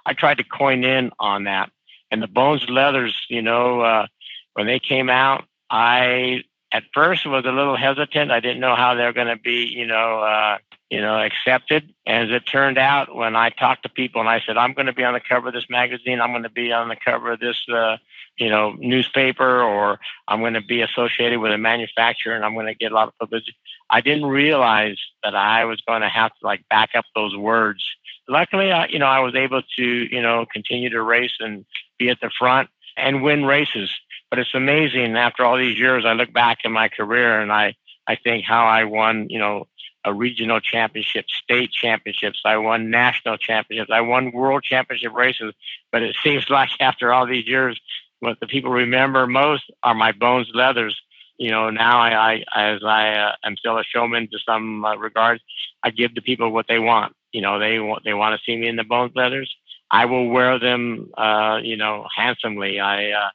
I 0.07 0.15
tried 0.15 0.39
to 0.39 0.45
coin 0.45 0.85
in 0.85 1.11
on 1.19 1.45
that. 1.45 1.71
And 2.11 2.23
the 2.23 2.29
Bones 2.29 2.69
Leathers, 2.69 3.17
you 3.29 3.43
know, 3.43 3.81
uh, 3.81 4.07
when 4.55 4.67
they 4.67 4.79
came 4.79 5.11
out, 5.11 5.45
I 5.71 6.45
at 6.73 6.85
first 6.95 7.27
was 7.27 7.45
a 7.45 7.53
little 7.53 7.77
hesitant. 7.77 8.31
I 8.31 8.41
didn't 8.41 8.61
know 8.61 8.77
how 8.77 8.95
they're 8.95 9.13
going 9.13 9.29
to 9.29 9.37
be, 9.37 9.67
you 9.67 9.87
know, 9.87 10.21
uh, 10.21 10.59
you 10.93 11.01
know, 11.01 11.19
accepted. 11.19 11.91
As 12.07 12.29
it 12.29 12.41
turned 12.41 12.77
out, 12.77 13.17
when 13.17 13.35
I 13.35 13.49
talked 13.49 13.85
to 13.85 13.89
people 13.89 14.21
and 14.21 14.29
I 14.29 14.43
said, 14.47 14.59
I'm 14.59 14.75
going 14.75 14.89
to 14.89 14.93
be 14.93 15.05
on 15.05 15.15
the 15.15 15.23
cover 15.27 15.49
of 15.49 15.55
this 15.55 15.71
magazine, 15.71 16.21
I'm 16.21 16.33
going 16.33 16.43
to 16.43 16.51
be 16.51 16.71
on 16.71 16.89
the 16.89 16.99
cover 17.03 17.33
of 17.33 17.41
this, 17.41 17.57
uh, 17.73 17.97
you 18.37 18.51
know, 18.51 18.75
newspaper, 18.79 19.63
or 19.63 20.01
I'm 20.29 20.41
going 20.41 20.53
to 20.53 20.61
be 20.61 20.83
associated 20.83 21.41
with 21.41 21.51
a 21.51 21.57
manufacturer 21.57 22.35
and 22.35 22.45
I'm 22.45 22.53
going 22.53 22.67
to 22.67 22.75
get 22.75 22.93
a 22.93 22.95
lot 22.95 23.09
of 23.09 23.17
publicity. 23.17 23.57
I 23.89 24.03
didn't 24.03 24.27
realize 24.27 24.99
that 25.25 25.35
I 25.35 25.65
was 25.65 25.81
going 25.81 26.03
to 26.03 26.11
have 26.11 26.31
to 26.33 26.47
like 26.47 26.69
back 26.69 26.91
up 26.95 27.07
those 27.15 27.35
words. 27.35 27.83
Luckily, 28.29 28.71
I, 28.71 28.89
you 28.89 28.99
know, 28.99 29.07
I 29.07 29.21
was 29.21 29.35
able 29.35 29.63
to, 29.63 29.83
you 29.83 30.21
know, 30.21 30.45
continue 30.53 30.91
to 30.91 31.01
race 31.01 31.37
and 31.41 31.65
be 31.99 32.11
at 32.11 32.21
the 32.21 32.31
front 32.39 32.69
and 32.99 33.23
win 33.23 33.47
races. 33.47 33.91
But 34.29 34.41
it's 34.41 34.55
amazing 34.55 35.17
after 35.17 35.43
all 35.43 35.57
these 35.57 35.79
years, 35.79 36.05
I 36.05 36.13
look 36.13 36.35
back 36.35 36.59
in 36.65 36.73
my 36.73 36.91
career 36.91 37.41
and 37.41 37.51
I, 37.51 37.77
I 38.07 38.17
think 38.17 38.45
how 38.45 38.67
I 38.67 38.85
won, 38.85 39.29
you 39.31 39.39
know, 39.39 39.69
a 40.05 40.13
regional 40.13 40.61
championship, 40.61 41.27
state 41.29 41.71
championships. 41.71 42.41
I 42.45 42.57
won 42.57 42.91
national 42.91 43.37
championships. 43.37 43.91
I 43.93 44.01
won 44.01 44.33
world 44.33 44.65
championship 44.65 45.13
races. 45.13 45.55
But 45.91 46.03
it 46.03 46.17
seems 46.23 46.49
like 46.51 46.71
after 46.81 47.13
all 47.13 47.27
these 47.27 47.47
years, 47.47 47.81
what 48.21 48.39
the 48.41 48.47
people 48.47 48.71
remember 48.71 49.27
most 49.27 49.65
are 49.83 49.95
my 49.95 50.13
bones 50.13 50.49
leathers. 50.55 50.99
You 51.39 51.51
know, 51.51 51.71
now 51.71 51.99
I, 52.01 52.45
I 52.55 52.73
as 52.73 52.85
I 52.85 53.15
uh, 53.15 53.33
am 53.45 53.57
still 53.57 53.79
a 53.79 53.85
showman 53.85 54.29
to 54.29 54.39
some 54.47 54.85
uh, 54.85 54.97
regards, 54.97 55.43
I 55.83 55.91
give 55.91 56.15
the 56.15 56.21
people 56.21 56.51
what 56.51 56.67
they 56.69 56.79
want. 56.79 57.15
You 57.33 57.41
know, 57.41 57.59
they 57.59 57.81
want 57.81 58.05
they 58.05 58.15
want 58.15 58.39
to 58.39 58.45
see 58.45 58.57
me 58.57 58.69
in 58.69 58.77
the 58.77 58.85
bones 58.85 59.13
leathers. 59.17 59.53
I 59.91 60.07
will 60.07 60.29
wear 60.29 60.59
them, 60.59 61.11
uh, 61.19 61.59
you 61.63 61.77
know, 61.77 62.07
handsomely. 62.15 62.81
I 62.81 63.11
uh, 63.11 63.31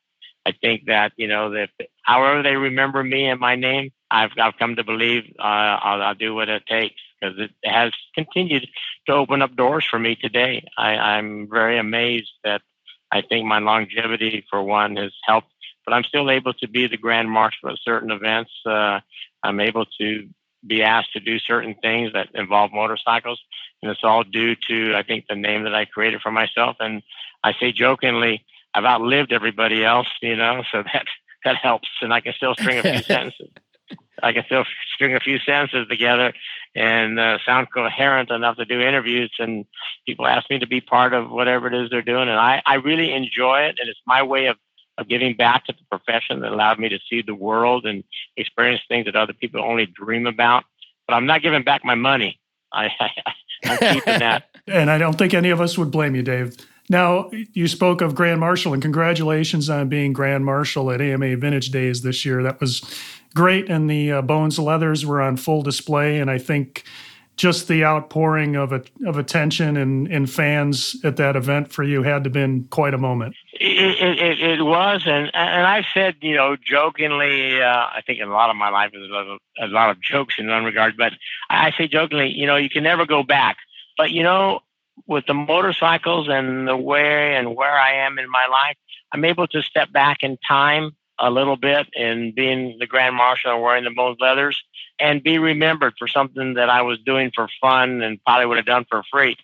I 0.47 0.53
think 0.61 0.85
that 0.85 1.11
you 1.17 1.27
know 1.27 1.51
that 1.51 1.69
however 2.03 2.41
they 2.41 2.55
remember 2.55 3.03
me 3.03 3.25
and 3.25 3.39
my 3.39 3.55
name, 3.55 3.91
I've 4.09 4.31
I've 4.39 4.57
come 4.57 4.77
to 4.77 4.83
believe 4.83 5.23
uh, 5.37 5.75
I'll, 5.87 6.01
I'll 6.01 6.15
do 6.15 6.33
what 6.33 6.47
it 6.47 6.65
takes 6.65 7.01
because 7.19 7.37
it 7.37 7.51
has 7.65 7.91
continued 8.15 8.65
to 9.07 9.13
open 9.13 9.41
up 9.41 9.57
doors 9.57 9.85
for 9.85 9.99
me 9.99 10.15
today. 10.15 10.65
I, 10.77 10.91
I'm 10.95 11.49
very 11.49 11.77
amazed 11.77 12.31
that 12.45 12.61
I 13.11 13.21
think 13.21 13.45
my 13.45 13.59
longevity, 13.59 14.45
for 14.49 14.63
one, 14.63 14.95
has 14.95 15.11
helped. 15.23 15.51
But 15.85 15.93
I'm 15.93 16.03
still 16.05 16.31
able 16.31 16.53
to 16.53 16.67
be 16.67 16.87
the 16.87 16.97
grand 16.97 17.29
marshal 17.29 17.69
at 17.69 17.79
certain 17.83 18.11
events. 18.11 18.51
Uh, 18.65 18.99
I'm 19.43 19.59
able 19.59 19.85
to 19.99 20.29
be 20.65 20.81
asked 20.83 21.13
to 21.13 21.19
do 21.19 21.39
certain 21.39 21.75
things 21.81 22.13
that 22.13 22.29
involve 22.35 22.71
motorcycles, 22.71 23.41
and 23.81 23.91
it's 23.91 24.03
all 24.03 24.23
due 24.23 24.55
to 24.69 24.95
I 24.95 25.03
think 25.03 25.25
the 25.27 25.35
name 25.35 25.63
that 25.63 25.75
I 25.75 25.83
created 25.83 26.21
for 26.21 26.31
myself. 26.31 26.77
And 26.79 27.03
I 27.43 27.53
say 27.59 27.73
jokingly, 27.73 28.45
I've 28.77 28.85
outlived 28.85 29.33
everybody 29.33 29.83
else, 29.83 30.07
you 30.21 30.35
know, 30.35 30.63
so 30.71 30.83
that 30.83 31.05
that 31.43 31.55
helps, 31.55 31.87
and 32.01 32.13
I 32.13 32.21
can 32.21 32.33
still 32.33 32.53
string 32.53 32.77
a 32.77 32.83
few 32.83 33.01
sentences. 33.15 33.49
I 34.21 34.33
can 34.33 34.43
still 34.45 34.65
string 34.93 35.15
a 35.15 35.19
few 35.19 35.39
sentences 35.39 35.87
together 35.87 36.33
and 36.75 37.19
uh, 37.19 37.37
sound 37.43 37.67
coherent 37.73 38.29
enough 38.29 38.57
to 38.57 38.65
do 38.65 38.79
interviews. 38.79 39.31
And 39.39 39.65
people 40.05 40.27
ask 40.27 40.49
me 40.49 40.59
to 40.59 40.67
be 40.67 40.81
part 40.81 41.13
of 41.13 41.31
whatever 41.31 41.67
it 41.67 41.73
is 41.73 41.89
they're 41.89 42.03
doing, 42.03 42.29
and 42.29 42.39
I, 42.39 42.61
I 42.67 42.75
really 42.75 43.13
enjoy 43.13 43.61
it. 43.61 43.77
And 43.79 43.89
it's 43.89 43.99
my 44.05 44.21
way 44.21 44.45
of 44.45 44.57
of 44.99 45.07
giving 45.07 45.35
back 45.35 45.65
to 45.65 45.73
the 45.73 45.97
profession 45.97 46.41
that 46.41 46.51
allowed 46.51 46.79
me 46.79 46.89
to 46.89 46.99
see 47.09 47.21
the 47.21 47.35
world 47.35 47.85
and 47.85 48.03
experience 48.35 48.81
things 48.87 49.05
that 49.05 49.15
other 49.15 49.33
people 49.33 49.63
only 49.63 49.85
dream 49.85 50.25
about. 50.27 50.65
But 51.07 51.15
I'm 51.15 51.25
not 51.25 51.41
giving 51.41 51.63
back 51.63 51.83
my 51.83 51.95
money. 51.95 52.39
I, 52.73 52.89
I 52.99 53.09
I'm 53.65 53.77
keeping 53.77 54.19
that. 54.19 54.49
and 54.67 54.91
I 54.91 54.97
don't 54.97 55.17
think 55.17 55.33
any 55.33 55.49
of 55.49 55.61
us 55.61 55.77
would 55.77 55.91
blame 55.91 56.15
you, 56.15 56.23
Dave. 56.23 56.55
Now, 56.89 57.29
you 57.53 57.67
spoke 57.67 58.01
of 58.01 58.15
Grand 58.15 58.39
Marshal, 58.39 58.73
and 58.73 58.81
congratulations 58.81 59.69
on 59.69 59.89
being 59.89 60.13
Grand 60.13 60.45
Marshal 60.45 60.89
at 60.91 61.01
AMA 61.01 61.35
Vintage 61.35 61.69
Days 61.69 62.01
this 62.01 62.23
year. 62.23 62.41
That 62.43 62.61
was 62.61 62.81
great, 63.35 63.69
and 63.69 63.89
the 63.89 64.13
uh, 64.13 64.21
Bones 64.21 64.57
leathers 64.57 65.05
were 65.05 65.21
on 65.21 65.35
full 65.35 65.61
display. 65.61 66.19
And 66.19 66.31
I 66.31 66.37
think 66.37 66.85
just 67.35 67.67
the 67.67 67.83
outpouring 67.83 68.55
of 68.55 68.71
a, 68.71 68.83
of 69.05 69.17
attention 69.17 69.77
and, 69.77 70.07
and 70.07 70.29
fans 70.29 70.95
at 71.03 71.17
that 71.17 71.35
event 71.35 71.71
for 71.71 71.83
you 71.83 72.03
had 72.03 72.23
to 72.23 72.29
been 72.29 72.63
quite 72.71 72.93
a 72.93 72.97
moment. 72.97 73.35
It, 73.53 74.19
it, 74.19 74.39
it 74.39 74.63
was, 74.63 75.03
and 75.05 75.29
and 75.33 75.67
I've 75.67 75.85
said, 75.93 76.15
you 76.21 76.35
know, 76.35 76.55
jokingly, 76.55 77.61
uh, 77.61 77.67
I 77.67 78.01
think 78.05 78.19
in 78.19 78.27
a 78.27 78.31
lot 78.31 78.49
of 78.49 78.55
my 78.55 78.69
life 78.69 78.91
there's 78.91 79.09
a 79.09 79.13
lot 79.13 79.27
of, 79.27 79.39
a 79.61 79.67
lot 79.67 79.89
of 79.89 80.01
jokes 80.01 80.35
in 80.37 80.47
one 80.47 80.63
regard, 80.63 80.97
but 80.97 81.13
I 81.49 81.71
say 81.77 81.87
jokingly, 81.87 82.29
you 82.29 82.47
know, 82.47 82.55
you 82.55 82.69
can 82.69 82.83
never 82.83 83.05
go 83.05 83.23
back. 83.23 83.57
But 83.97 84.11
you 84.11 84.23
know, 84.23 84.61
with 85.05 85.25
the 85.25 85.33
motorcycles 85.33 86.27
and 86.29 86.67
the 86.67 86.77
way 86.77 87.35
and 87.35 87.55
where 87.55 87.77
I 87.77 88.05
am 88.05 88.17
in 88.17 88.29
my 88.29 88.47
life, 88.47 88.75
I'm 89.11 89.25
able 89.25 89.47
to 89.47 89.61
step 89.61 89.91
back 89.91 90.23
in 90.23 90.37
time 90.47 90.91
a 91.19 91.31
little 91.31 91.57
bit 91.57 91.87
and 91.95 92.33
being 92.35 92.77
the 92.79 92.85
grand 92.85 93.15
marshal 93.15 93.51
and 93.51 93.61
wearing 93.61 93.83
the 93.83 93.91
bones 93.91 94.17
leathers 94.19 94.61
and 94.99 95.23
be 95.23 95.37
remembered 95.37 95.93
for 95.97 96.07
something 96.07 96.55
that 96.55 96.69
I 96.69 96.81
was 96.81 96.99
doing 96.99 97.31
for 97.33 97.47
fun 97.61 98.01
and 98.01 98.23
probably 98.23 98.45
would 98.45 98.57
have 98.57 98.65
done 98.65 98.85
for 98.89 99.03
free. 99.11 99.35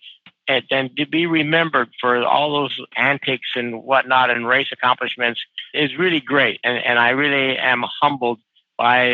And 0.46 0.64
then 0.70 0.90
to 0.96 1.06
be 1.06 1.26
remembered 1.26 1.88
for 2.00 2.22
all 2.22 2.52
those 2.52 2.78
antics 2.96 3.48
and 3.54 3.82
whatnot 3.82 4.30
and 4.30 4.46
race 4.46 4.68
accomplishments 4.72 5.40
is 5.72 5.96
really 5.96 6.20
great. 6.20 6.60
And, 6.62 6.84
and 6.84 6.98
I 6.98 7.10
really 7.10 7.56
am 7.56 7.84
humbled 8.02 8.40
by 8.76 9.06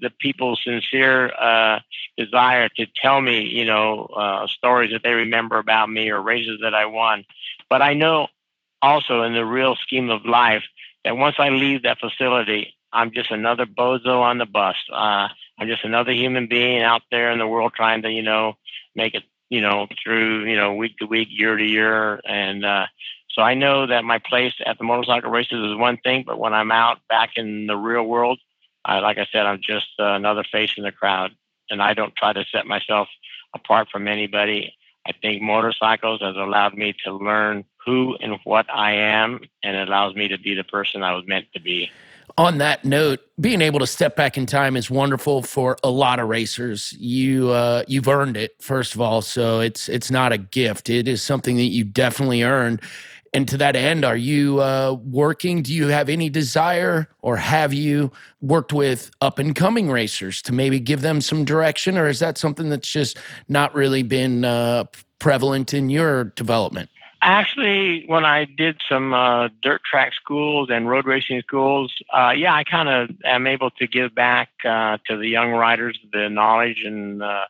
the 0.00 0.10
people's 0.18 0.60
sincere 0.64 1.32
uh, 1.38 1.80
desire 2.16 2.68
to 2.76 2.86
tell 3.00 3.20
me, 3.20 3.42
you 3.42 3.64
know, 3.64 4.06
uh, 4.06 4.46
stories 4.48 4.92
that 4.92 5.02
they 5.02 5.12
remember 5.12 5.58
about 5.58 5.88
me 5.88 6.10
or 6.10 6.20
races 6.20 6.60
that 6.62 6.74
I 6.74 6.86
won. 6.86 7.24
But 7.70 7.82
I 7.82 7.94
know 7.94 8.28
also 8.82 9.22
in 9.22 9.32
the 9.34 9.44
real 9.44 9.76
scheme 9.76 10.10
of 10.10 10.24
life 10.24 10.64
that 11.04 11.16
once 11.16 11.36
I 11.38 11.50
leave 11.50 11.82
that 11.82 11.98
facility, 11.98 12.74
I'm 12.92 13.12
just 13.12 13.30
another 13.30 13.66
bozo 13.66 14.20
on 14.20 14.38
the 14.38 14.46
bus. 14.46 14.76
Uh, 14.92 15.28
I'm 15.58 15.68
just 15.68 15.84
another 15.84 16.12
human 16.12 16.46
being 16.48 16.82
out 16.82 17.02
there 17.10 17.30
in 17.30 17.38
the 17.38 17.46
world 17.46 17.72
trying 17.74 18.02
to, 18.02 18.10
you 18.10 18.22
know, 18.22 18.54
make 18.94 19.14
it, 19.14 19.24
you 19.48 19.60
know, 19.60 19.86
through, 20.02 20.46
you 20.46 20.56
know, 20.56 20.74
week 20.74 20.96
to 20.98 21.06
week, 21.06 21.28
year 21.30 21.56
to 21.56 21.64
year. 21.64 22.20
And 22.24 22.64
uh, 22.64 22.86
so 23.30 23.42
I 23.42 23.54
know 23.54 23.86
that 23.86 24.04
my 24.04 24.18
place 24.18 24.54
at 24.64 24.78
the 24.78 24.84
motorcycle 24.84 25.30
races 25.30 25.72
is 25.72 25.76
one 25.76 25.98
thing, 25.98 26.24
but 26.26 26.38
when 26.38 26.54
I'm 26.54 26.72
out 26.72 26.98
back 27.08 27.30
in 27.36 27.66
the 27.66 27.76
real 27.76 28.04
world, 28.04 28.38
I, 28.84 28.98
like 29.00 29.18
I 29.18 29.26
said, 29.32 29.46
I'm 29.46 29.60
just 29.62 29.88
uh, 29.98 30.14
another 30.14 30.44
face 30.50 30.72
in 30.76 30.84
the 30.84 30.92
crowd. 30.92 31.32
And 31.70 31.82
I 31.82 31.94
don't 31.94 32.14
try 32.14 32.32
to 32.32 32.44
set 32.52 32.66
myself 32.66 33.08
apart 33.54 33.88
from 33.90 34.06
anybody. 34.06 34.74
I 35.06 35.12
think 35.12 35.42
motorcycles 35.42 36.20
has 36.20 36.36
allowed 36.36 36.74
me 36.74 36.94
to 37.04 37.12
learn 37.12 37.64
who 37.84 38.16
and 38.20 38.38
what 38.44 38.66
I 38.70 38.92
am, 38.92 39.40
and 39.62 39.76
it 39.76 39.88
allows 39.88 40.14
me 40.14 40.28
to 40.28 40.38
be 40.38 40.54
the 40.54 40.64
person 40.64 41.02
I 41.02 41.14
was 41.14 41.24
meant 41.26 41.46
to 41.54 41.60
be 41.60 41.90
on 42.36 42.58
that 42.58 42.84
note, 42.84 43.20
being 43.40 43.62
able 43.62 43.78
to 43.80 43.86
step 43.86 44.16
back 44.16 44.36
in 44.36 44.46
time 44.46 44.76
is 44.76 44.90
wonderful 44.90 45.42
for 45.42 45.76
a 45.84 45.90
lot 45.90 46.18
of 46.18 46.28
racers. 46.28 46.92
You 46.98 47.50
uh, 47.50 47.84
you've 47.86 48.08
earned 48.08 48.36
it 48.36 48.60
first 48.60 48.94
of 48.94 49.00
all, 49.00 49.22
so 49.22 49.60
it's 49.60 49.88
it's 49.88 50.10
not 50.10 50.32
a 50.32 50.38
gift. 50.38 50.90
It 50.90 51.06
is 51.06 51.22
something 51.22 51.56
that 51.56 51.64
you 51.64 51.84
definitely 51.84 52.42
earned. 52.42 52.80
And 53.34 53.48
to 53.48 53.56
that 53.56 53.74
end, 53.74 54.04
are 54.04 54.16
you 54.16 54.60
uh, 54.60 54.96
working? 55.04 55.60
Do 55.62 55.74
you 55.74 55.88
have 55.88 56.08
any 56.08 56.30
desire, 56.30 57.08
or 57.20 57.36
have 57.36 57.74
you 57.74 58.12
worked 58.40 58.72
with 58.72 59.10
up 59.20 59.40
and 59.40 59.56
coming 59.56 59.90
racers 59.90 60.40
to 60.42 60.52
maybe 60.52 60.78
give 60.78 61.00
them 61.00 61.20
some 61.20 61.44
direction, 61.44 61.98
or 61.98 62.06
is 62.06 62.20
that 62.20 62.38
something 62.38 62.68
that's 62.68 62.88
just 62.88 63.18
not 63.48 63.74
really 63.74 64.04
been 64.04 64.44
uh, 64.44 64.84
prevalent 65.18 65.74
in 65.74 65.90
your 65.90 66.24
development? 66.24 66.90
Actually, 67.22 68.04
when 68.06 68.24
I 68.24 68.44
did 68.44 68.80
some 68.88 69.12
uh, 69.12 69.48
dirt 69.62 69.80
track 69.82 70.12
schools 70.14 70.68
and 70.70 70.88
road 70.88 71.04
racing 71.04 71.40
schools, 71.40 71.92
uh, 72.16 72.30
yeah, 72.36 72.54
I 72.54 72.62
kind 72.62 72.88
of 72.88 73.16
am 73.24 73.48
able 73.48 73.70
to 73.70 73.88
give 73.88 74.14
back 74.14 74.50
uh, 74.64 74.98
to 75.08 75.16
the 75.16 75.26
young 75.26 75.50
riders 75.50 75.98
the 76.12 76.28
knowledge 76.28 76.82
and 76.84 77.20
uh, 77.20 77.46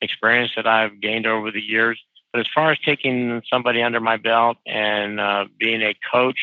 experience 0.00 0.52
that 0.56 0.66
I've 0.66 0.98
gained 1.00 1.26
over 1.26 1.50
the 1.50 1.60
years. 1.60 2.00
But 2.36 2.40
as 2.40 2.52
far 2.54 2.70
as 2.70 2.78
taking 2.80 3.40
somebody 3.50 3.82
under 3.82 3.98
my 3.98 4.18
belt 4.18 4.58
and 4.66 5.18
uh, 5.18 5.46
being 5.58 5.80
a 5.80 5.94
coach, 6.12 6.38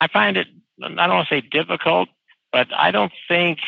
I 0.00 0.06
find 0.06 0.36
it, 0.36 0.46
I 0.80 0.86
don't 0.90 1.08
want 1.08 1.26
to 1.26 1.34
say 1.34 1.40
difficult, 1.40 2.08
but 2.52 2.68
I 2.72 2.92
don't 2.92 3.10
think 3.26 3.58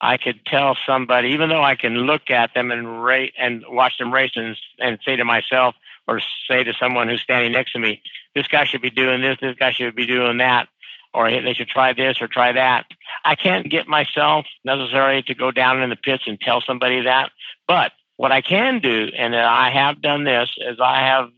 I 0.00 0.16
could 0.16 0.44
tell 0.46 0.76
somebody, 0.84 1.28
even 1.28 1.48
though 1.48 1.62
I 1.62 1.76
can 1.76 1.94
look 1.94 2.28
at 2.28 2.54
them 2.54 2.72
and 2.72 3.04
rate 3.04 3.34
and 3.38 3.62
watch 3.68 3.98
them 3.98 4.12
race 4.12 4.32
and, 4.34 4.56
and 4.80 4.98
say 5.04 5.14
to 5.14 5.24
myself, 5.24 5.76
or 6.08 6.20
say 6.50 6.64
to 6.64 6.74
someone 6.74 7.08
who's 7.08 7.22
standing 7.22 7.52
next 7.52 7.70
to 7.74 7.78
me, 7.78 8.02
this 8.34 8.48
guy 8.48 8.64
should 8.64 8.82
be 8.82 8.90
doing 8.90 9.20
this, 9.20 9.38
this 9.40 9.54
guy 9.56 9.70
should 9.70 9.94
be 9.94 10.06
doing 10.06 10.38
that, 10.38 10.66
or 11.14 11.30
they 11.30 11.54
should 11.54 11.68
try 11.68 11.92
this 11.92 12.20
or 12.20 12.26
try 12.26 12.50
that. 12.50 12.86
I 13.24 13.36
can't 13.36 13.70
get 13.70 13.86
myself 13.86 14.46
necessarily 14.64 15.22
to 15.22 15.34
go 15.36 15.52
down 15.52 15.80
in 15.82 15.88
the 15.88 15.94
pits 15.94 16.24
and 16.26 16.40
tell 16.40 16.60
somebody 16.62 17.02
that. 17.02 17.30
But 17.68 17.92
what 18.16 18.32
I 18.32 18.40
can 18.40 18.80
do, 18.80 19.10
and 19.16 19.36
I 19.36 19.70
have 19.70 20.00
done 20.00 20.24
this, 20.24 20.50
is 20.58 20.78
I 20.80 21.00
have 21.00 21.30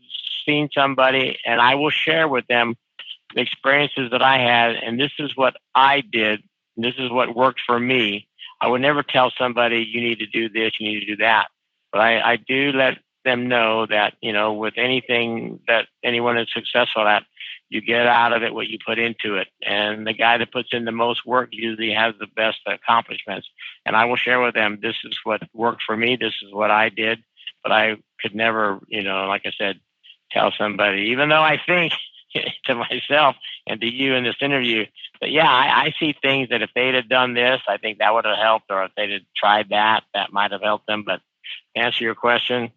seen 0.45 0.69
somebody 0.73 1.37
and 1.45 1.59
I 1.59 1.75
will 1.75 1.89
share 1.89 2.27
with 2.27 2.47
them 2.47 2.75
the 3.35 3.41
experiences 3.41 4.11
that 4.11 4.21
I 4.21 4.39
had, 4.39 4.75
and 4.75 4.99
this 4.99 5.11
is 5.19 5.35
what 5.35 5.55
I 5.75 6.01
did, 6.01 6.41
this 6.77 6.95
is 6.97 7.11
what 7.11 7.35
worked 7.35 7.61
for 7.65 7.79
me. 7.79 8.27
I 8.61 8.67
would 8.67 8.81
never 8.81 9.03
tell 9.03 9.31
somebody 9.37 9.87
you 9.89 10.01
need 10.01 10.19
to 10.19 10.25
do 10.25 10.49
this, 10.49 10.73
you 10.79 10.89
need 10.89 11.01
to 11.01 11.05
do 11.05 11.17
that. 11.17 11.47
But 11.91 12.01
I, 12.01 12.33
I 12.33 12.35
do 12.37 12.71
let 12.71 12.97
them 13.25 13.47
know 13.47 13.85
that 13.85 14.13
you 14.21 14.31
know 14.31 14.53
with 14.53 14.75
anything 14.77 15.59
that 15.67 15.87
anyone 16.03 16.37
is 16.37 16.47
successful 16.53 17.07
at 17.07 17.23
you 17.69 17.81
get 17.81 18.07
out 18.07 18.33
of 18.33 18.43
it 18.43 18.53
what 18.53 18.67
you 18.67 18.77
put 18.83 18.99
into 18.99 19.35
it. 19.35 19.47
And 19.65 20.05
the 20.05 20.13
guy 20.13 20.37
that 20.37 20.51
puts 20.51 20.69
in 20.71 20.85
the 20.85 20.91
most 20.91 21.25
work 21.25 21.49
usually 21.51 21.93
has 21.93 22.15
the 22.19 22.27
best 22.27 22.59
accomplishments. 22.65 23.47
And 23.85 23.95
i 23.95 24.05
will 24.05 24.15
share 24.15 24.41
with 24.41 24.55
them 24.55 24.79
this 24.81 24.95
is 25.03 25.17
what 25.23 25.41
worked 25.53 25.83
for 25.83 25.95
me 25.95 26.15
this 26.15 26.35
is 26.41 26.53
what 26.53 26.71
i 26.71 26.89
did. 26.89 27.23
But 27.63 27.71
i 27.71 27.97
could 28.21 28.35
never 28.35 28.79
you 28.87 29.03
know 29.03 29.27
like 29.27 29.43
i 29.45 29.51
said 29.57 29.79
tell 30.31 30.51
somebody 30.57 31.09
even 31.11 31.29
though 31.29 31.41
i 31.41 31.59
think 31.65 31.93
to 32.65 32.75
myself 32.75 33.35
and 33.65 33.81
to 33.81 33.87
you 33.87 34.13
in 34.13 34.23
this 34.23 34.35
interview 34.41 34.85
but 35.19 35.31
yeah 35.31 35.49
I, 35.49 35.85
I 35.85 35.93
see 35.99 36.13
things 36.21 36.49
that 36.49 36.61
if 36.61 36.69
they'd 36.75 36.95
have 36.95 37.09
done 37.09 37.33
this 37.33 37.61
i 37.67 37.77
think 37.77 37.97
that 37.97 38.13
would 38.13 38.25
have 38.25 38.37
helped 38.37 38.65
or 38.69 38.83
if 38.83 38.91
they'd 38.95 39.11
have 39.11 39.21
tried 39.35 39.69
that 39.69 40.03
that 40.13 40.31
might 40.31 40.51
have 40.51 40.61
helped 40.61 40.87
them. 40.87 41.03
But 41.03 41.21
answer 41.75 42.03
your 42.03 42.15
question 42.15 42.71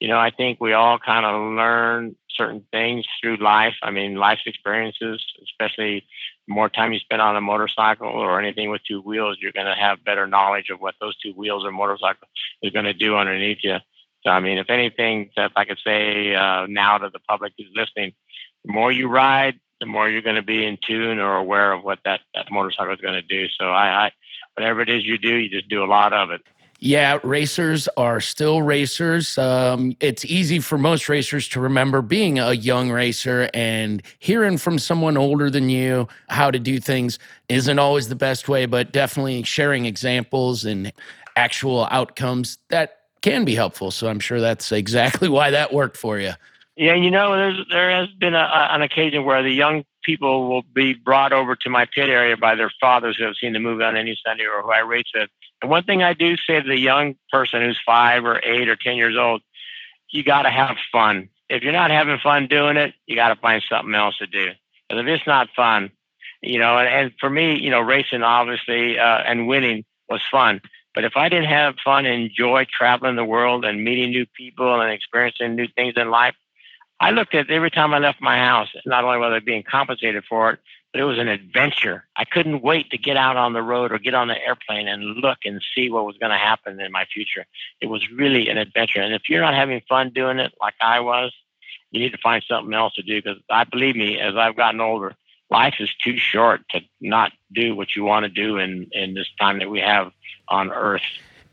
you 0.00 0.08
know, 0.08 0.18
I 0.18 0.30
think 0.30 0.60
we 0.60 0.72
all 0.72 0.98
kind 0.98 1.26
of 1.26 1.56
learn 1.56 2.16
certain 2.30 2.64
things 2.70 3.04
through 3.20 3.38
life. 3.38 3.74
I 3.82 3.90
mean, 3.90 4.14
life's 4.14 4.42
experiences, 4.46 5.24
especially 5.42 6.04
more 6.46 6.68
time 6.68 6.92
you 6.92 7.00
spend 7.00 7.20
on 7.20 7.36
a 7.36 7.40
motorcycle 7.40 8.08
or 8.08 8.40
anything 8.40 8.70
with 8.70 8.80
two 8.86 9.00
wheels, 9.00 9.38
you're 9.40 9.52
going 9.52 9.66
to 9.66 9.74
have 9.74 10.04
better 10.04 10.26
knowledge 10.26 10.70
of 10.70 10.80
what 10.80 10.94
those 11.00 11.16
two 11.18 11.32
wheels 11.32 11.64
or 11.64 11.72
motorcycle 11.72 12.28
is 12.62 12.72
going 12.72 12.84
to 12.84 12.94
do 12.94 13.16
underneath 13.16 13.58
you. 13.62 13.76
So, 14.24 14.30
I 14.30 14.40
mean, 14.40 14.58
if 14.58 14.70
anything, 14.70 15.30
if 15.36 15.52
I 15.56 15.64
could 15.64 15.78
say 15.84 16.34
uh, 16.34 16.66
now 16.66 16.98
to 16.98 17.10
the 17.10 17.20
public 17.20 17.52
who's 17.58 17.70
listening, 17.74 18.12
the 18.64 18.72
more 18.72 18.90
you 18.90 19.08
ride, 19.08 19.58
the 19.80 19.86
more 19.86 20.08
you're 20.08 20.22
going 20.22 20.36
to 20.36 20.42
be 20.42 20.64
in 20.64 20.78
tune 20.84 21.18
or 21.18 21.36
aware 21.36 21.72
of 21.72 21.84
what 21.84 22.00
that, 22.04 22.20
that 22.34 22.50
motorcycle 22.50 22.94
is 22.94 23.00
going 23.00 23.14
to 23.14 23.22
do. 23.22 23.46
So, 23.58 23.66
I, 23.66 24.06
I, 24.06 24.12
whatever 24.54 24.80
it 24.80 24.88
is 24.88 25.04
you 25.04 25.18
do, 25.18 25.36
you 25.36 25.50
just 25.50 25.68
do 25.68 25.84
a 25.84 25.86
lot 25.86 26.12
of 26.12 26.30
it. 26.30 26.40
Yeah, 26.80 27.18
racers 27.24 27.88
are 27.96 28.20
still 28.20 28.62
racers. 28.62 29.36
Um, 29.36 29.96
it's 29.98 30.24
easy 30.24 30.60
for 30.60 30.78
most 30.78 31.08
racers 31.08 31.48
to 31.48 31.60
remember 31.60 32.02
being 32.02 32.38
a 32.38 32.52
young 32.52 32.90
racer 32.90 33.50
and 33.52 34.00
hearing 34.20 34.58
from 34.58 34.78
someone 34.78 35.16
older 35.16 35.50
than 35.50 35.70
you 35.70 36.06
how 36.28 36.52
to 36.52 36.58
do 36.60 36.78
things 36.78 37.18
isn't 37.48 37.80
always 37.80 38.08
the 38.08 38.14
best 38.14 38.48
way, 38.48 38.66
but 38.66 38.92
definitely 38.92 39.42
sharing 39.42 39.86
examples 39.86 40.64
and 40.64 40.92
actual 41.34 41.88
outcomes 41.90 42.58
that 42.68 43.00
can 43.22 43.44
be 43.44 43.56
helpful. 43.56 43.90
So 43.90 44.06
I'm 44.06 44.20
sure 44.20 44.40
that's 44.40 44.70
exactly 44.70 45.28
why 45.38 45.50
that 45.50 45.72
worked 45.72 45.96
for 45.96 46.20
you. 46.20 46.32
Yeah, 46.76 46.94
you 46.94 47.10
know, 47.10 47.34
there's 47.34 47.66
there 47.70 47.90
has 47.90 48.08
been 48.20 48.36
a, 48.36 48.68
an 48.70 48.82
occasion 48.82 49.24
where 49.24 49.42
the 49.42 49.50
young 49.50 49.84
people 50.04 50.48
will 50.48 50.62
be 50.62 50.94
brought 50.94 51.32
over 51.32 51.56
to 51.56 51.68
my 51.68 51.86
pit 51.86 52.08
area 52.08 52.36
by 52.36 52.54
their 52.54 52.70
fathers 52.80 53.16
who 53.18 53.24
have 53.24 53.34
seen 53.40 53.52
the 53.52 53.58
movie 53.58 53.82
on 53.82 53.96
any 53.96 54.16
Sunday 54.24 54.44
or 54.44 54.62
who 54.62 54.70
I 54.70 54.78
race 54.78 55.10
with. 55.12 55.28
One 55.62 55.84
thing 55.84 56.02
I 56.02 56.12
do 56.14 56.36
say 56.36 56.60
to 56.60 56.68
the 56.68 56.78
young 56.78 57.16
person 57.32 57.62
who's 57.62 57.78
five 57.84 58.24
or 58.24 58.40
eight 58.44 58.68
or 58.68 58.76
ten 58.76 58.96
years 58.96 59.16
old, 59.18 59.42
you 60.10 60.22
got 60.22 60.42
to 60.42 60.50
have 60.50 60.76
fun. 60.92 61.28
If 61.48 61.62
you're 61.62 61.72
not 61.72 61.90
having 61.90 62.18
fun 62.18 62.46
doing 62.46 62.76
it, 62.76 62.94
you 63.06 63.16
got 63.16 63.28
to 63.28 63.40
find 63.40 63.62
something 63.68 63.94
else 63.94 64.18
to 64.18 64.26
do. 64.26 64.50
If 64.90 65.06
it's 65.06 65.26
not 65.26 65.48
fun, 65.54 65.90
you 66.42 66.58
know, 66.58 66.78
and, 66.78 66.88
and 66.88 67.12
for 67.18 67.28
me, 67.28 67.58
you 67.58 67.70
know, 67.70 67.80
racing 67.80 68.22
obviously 68.22 68.98
uh, 68.98 69.18
and 69.26 69.48
winning 69.48 69.84
was 70.08 70.22
fun. 70.30 70.60
But 70.94 71.04
if 71.04 71.16
I 71.16 71.28
didn't 71.28 71.48
have 71.48 71.76
fun 71.84 72.06
and 72.06 72.22
enjoy 72.22 72.66
traveling 72.70 73.16
the 73.16 73.24
world 73.24 73.64
and 73.64 73.84
meeting 73.84 74.10
new 74.10 74.26
people 74.26 74.80
and 74.80 74.92
experiencing 74.92 75.54
new 75.54 75.68
things 75.76 75.94
in 75.96 76.10
life, 76.10 76.34
I 77.00 77.10
looked 77.10 77.34
at 77.34 77.50
every 77.50 77.70
time 77.70 77.94
I 77.94 77.98
left 77.98 78.20
my 78.20 78.36
house, 78.36 78.68
not 78.84 79.04
only 79.04 79.18
was 79.18 79.32
I 79.32 79.38
being 79.38 79.62
compensated 79.62 80.24
for 80.28 80.52
it, 80.52 80.60
but 80.98 81.02
it 81.04 81.06
was 81.06 81.18
an 81.20 81.28
adventure. 81.28 82.08
I 82.16 82.24
couldn't 82.24 82.60
wait 82.60 82.90
to 82.90 82.98
get 82.98 83.16
out 83.16 83.36
on 83.36 83.52
the 83.52 83.62
road 83.62 83.92
or 83.92 84.00
get 84.00 84.14
on 84.14 84.26
the 84.26 84.36
airplane 84.36 84.88
and 84.88 85.04
look 85.04 85.38
and 85.44 85.62
see 85.72 85.90
what 85.90 86.04
was 86.04 86.16
going 86.18 86.32
to 86.32 86.36
happen 86.36 86.80
in 86.80 86.90
my 86.90 87.04
future. 87.04 87.46
It 87.80 87.86
was 87.86 88.10
really 88.10 88.48
an 88.48 88.58
adventure. 88.58 89.00
And 89.00 89.14
if 89.14 89.28
you're 89.28 89.40
not 89.40 89.54
having 89.54 89.80
fun 89.88 90.10
doing 90.12 90.40
it 90.40 90.52
like 90.60 90.74
I 90.80 90.98
was, 90.98 91.32
you 91.92 92.00
need 92.00 92.10
to 92.10 92.18
find 92.18 92.42
something 92.48 92.74
else 92.74 92.94
to 92.94 93.02
do 93.02 93.22
because 93.22 93.40
I 93.48 93.62
believe 93.62 93.94
me, 93.94 94.18
as 94.18 94.34
I've 94.34 94.56
gotten 94.56 94.80
older, 94.80 95.14
life 95.52 95.76
is 95.78 95.88
too 96.02 96.16
short 96.18 96.62
to 96.70 96.80
not 97.00 97.30
do 97.52 97.76
what 97.76 97.94
you 97.94 98.02
want 98.02 98.24
to 98.24 98.28
do 98.28 98.58
in, 98.58 98.88
in 98.90 99.14
this 99.14 99.28
time 99.38 99.60
that 99.60 99.70
we 99.70 99.78
have 99.78 100.10
on 100.48 100.72
earth. 100.72 101.02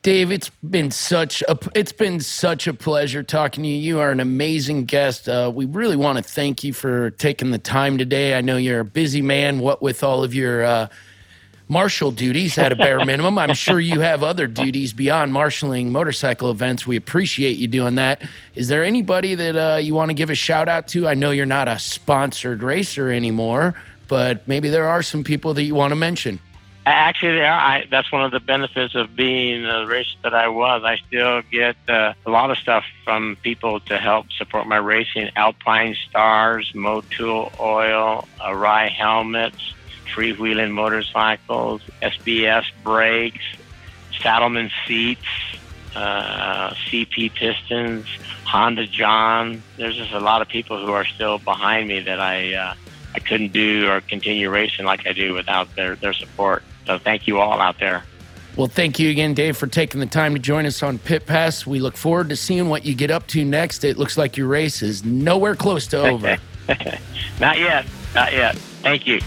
Dave, 0.06 0.32
it's 0.32 0.52
been 0.62 0.92
such 0.92 1.42
a 1.50 1.58
it's 1.74 1.92
been 1.92 2.20
such 2.20 2.68
a 2.68 2.76
pleasure 2.76 3.24
talking 3.24 3.64
to 3.64 3.68
you. 3.68 3.76
You 3.76 4.00
are 4.02 4.12
an 4.12 4.20
amazing 4.20 4.86
guest. 4.86 5.28
Uh, 5.28 5.52
we 5.52 5.66
really 5.66 5.96
want 5.96 6.20
to 6.20 6.24
thank 6.24 6.64
you 6.64 6.74
for 6.74 7.10
taking 7.10 7.50
the 7.50 7.58
time 7.58 7.98
today. 7.98 8.38
I 8.38 8.42
know 8.42 8.56
you're 8.56 8.82
a 8.82 8.86
busy 8.86 9.24
man. 9.24 9.58
What 9.58 9.82
with 9.82 10.04
all 10.04 10.24
of 10.24 10.36
your 10.36 10.64
uh, 10.64 10.90
marshal 11.70 12.12
duties 12.12 12.56
at 12.60 12.72
a 12.72 12.76
bare 12.76 13.04
minimum, 13.06 13.40
I'm 13.40 13.56
sure 13.56 13.80
you 13.80 14.02
have 14.02 14.22
other 14.22 14.46
duties 14.46 14.94
beyond 14.94 15.34
marshaling 15.34 15.92
motorcycle 15.92 16.52
events. 16.52 16.86
We 16.86 16.98
appreciate 16.98 17.58
you 17.58 17.68
doing 17.68 17.96
that. 17.96 18.22
Is 18.54 18.68
there 18.68 18.84
anybody 18.84 19.34
that 19.34 19.56
uh, 19.56 19.78
you 19.78 19.96
want 19.96 20.10
to 20.10 20.14
give 20.14 20.30
a 20.30 20.36
shout 20.36 20.70
out 20.70 20.88
to? 20.90 21.08
I 21.08 21.16
know 21.16 21.32
you're 21.32 21.48
not 21.48 21.68
a 21.68 21.80
sponsored 21.80 22.62
racer 22.62 23.10
anymore, 23.10 23.74
but 24.08 24.48
maybe 24.48 24.70
there 24.70 24.88
are 24.88 25.02
some 25.02 25.24
people 25.24 25.56
that 25.56 25.64
you 25.64 25.74
want 25.74 25.94
to 25.94 25.96
mention. 25.96 26.40
Actually, 26.88 27.34
there. 27.34 27.52
I, 27.52 27.86
that's 27.90 28.12
one 28.12 28.24
of 28.24 28.32
the 28.32 28.40
benefits 28.40 28.94
of 28.94 29.16
being 29.16 29.66
a 29.66 29.88
racer 29.88 30.18
that 30.22 30.36
I 30.36 30.50
was. 30.50 30.84
I 30.84 30.98
still 30.98 31.42
get 31.52 31.76
uh, 31.88 32.14
a 32.26 32.30
lot 32.30 32.52
of 32.52 32.60
stuff 32.60 32.84
from 33.04 33.38
people 33.42 33.80
to 33.82 33.98
help 33.98 34.32
support 34.32 34.68
my 34.68 34.78
racing. 34.78 35.32
Alpine 35.36 35.96
Stars, 36.08 36.72
Motul 36.76 37.52
Oil, 37.60 38.28
Arai 38.40 38.90
helmets, 38.90 39.74
freewheeling 40.14 40.72
motorcycles, 40.72 41.82
SBS 42.04 42.66
brakes, 42.84 43.44
Saddlemen 44.22 44.70
seats, 44.88 45.26
uh, 45.96 46.70
CP 46.70 47.34
pistons, 47.34 48.06
Honda 48.44 48.86
John. 48.86 49.64
There's 49.78 49.96
just 49.96 50.14
a 50.14 50.20
lot 50.20 50.44
of 50.44 50.50
people 50.50 50.86
who 50.86 50.92
are 50.92 51.06
still 51.06 51.40
behind 51.40 51.88
me 51.88 52.02
that 52.02 52.20
I 52.20 52.54
uh, 52.54 52.76
I 53.16 53.20
couldn't 53.20 53.54
do 53.54 53.90
or 53.90 54.02
continue 54.02 54.52
racing 54.52 54.86
like 54.86 55.08
I 55.08 55.14
do 55.14 55.34
without 55.34 55.76
their 55.76 55.96
their 55.96 56.14
support. 56.14 56.62
So 56.86 56.98
thank 56.98 57.28
you 57.28 57.40
all 57.40 57.60
out 57.60 57.80
there. 57.80 58.04
Well, 58.56 58.68
thank 58.68 59.00
you 59.00 59.10
again, 59.10 59.34
Dave, 59.34 59.58
for 59.58 59.68
taking 59.68 60.00
the 60.00 60.06
time 60.06 60.34
to 60.34 60.40
join 60.40 60.66
us 60.66 60.82
on 60.82 60.98
Pit 60.98 61.26
Pass. 61.26 61.68
We 61.68 61.80
look 61.80 61.98
forward 61.98 62.30
to 62.30 62.38
seeing 62.38 62.70
what 62.70 62.86
you 62.86 62.96
get 62.96 63.12
up 63.12 63.28
to 63.28 63.44
next. 63.44 63.84
It 63.84 63.98
looks 63.98 64.18
like 64.18 64.38
your 64.38 64.48
race 64.48 64.82
is 64.82 65.04
nowhere 65.04 65.56
close 65.56 65.88
to 65.88 66.02
over. 66.02 66.38
not 67.40 67.60
yet. 67.60 67.86
Not 68.14 68.32
yet. 68.32 68.56
Thank 68.56 69.08
you. 69.08 69.20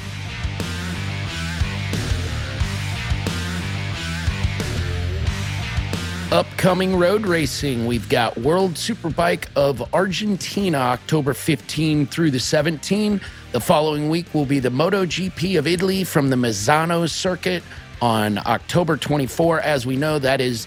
Upcoming 6.30 6.94
road 6.96 7.26
racing, 7.26 7.86
we've 7.86 8.06
got 8.10 8.36
World 8.36 8.74
Superbike 8.74 9.46
of 9.56 9.94
Argentina, 9.94 10.76
October 10.76 11.32
15 11.32 12.06
through 12.06 12.30
the 12.30 12.38
17. 12.38 13.18
The 13.50 13.60
following 13.60 14.10
week 14.10 14.34
will 14.34 14.44
be 14.44 14.58
the 14.58 14.68
MotoGP 14.68 15.58
of 15.58 15.66
Italy 15.66 16.04
from 16.04 16.28
the 16.28 16.36
Misano 16.36 17.08
circuit 17.08 17.62
on 18.02 18.36
October 18.36 18.98
24. 18.98 19.60
As 19.60 19.86
we 19.86 19.96
know, 19.96 20.18
that 20.18 20.42
is 20.42 20.66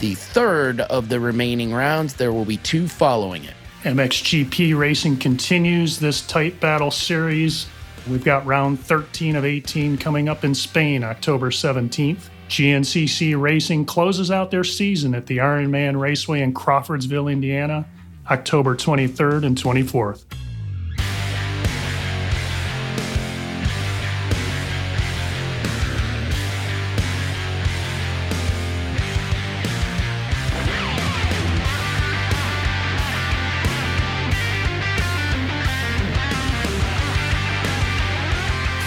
the 0.00 0.16
third 0.16 0.80
of 0.80 1.08
the 1.08 1.20
remaining 1.20 1.72
rounds. 1.72 2.14
There 2.14 2.32
will 2.32 2.44
be 2.44 2.56
two 2.56 2.88
following 2.88 3.44
it. 3.44 3.54
MXGP 3.84 4.76
racing 4.76 5.18
continues 5.18 6.00
this 6.00 6.26
tight 6.26 6.58
battle 6.58 6.90
series. 6.90 7.68
We've 8.10 8.24
got 8.24 8.44
round 8.44 8.80
13 8.80 9.36
of 9.36 9.44
18 9.44 9.96
coming 9.96 10.28
up 10.28 10.42
in 10.42 10.56
Spain, 10.56 11.04
October 11.04 11.50
17th. 11.50 12.28
GNCC 12.48 13.40
Racing 13.40 13.86
closes 13.86 14.30
out 14.32 14.50
their 14.50 14.64
season 14.64 15.14
at 15.14 15.26
the 15.26 15.38
Ironman 15.38 16.00
Raceway 16.00 16.42
in 16.42 16.52
Crawfordsville, 16.52 17.28
Indiana, 17.28 17.86
October 18.28 18.76
23rd 18.76 19.44
and 19.44 19.56
24th. 19.56 20.24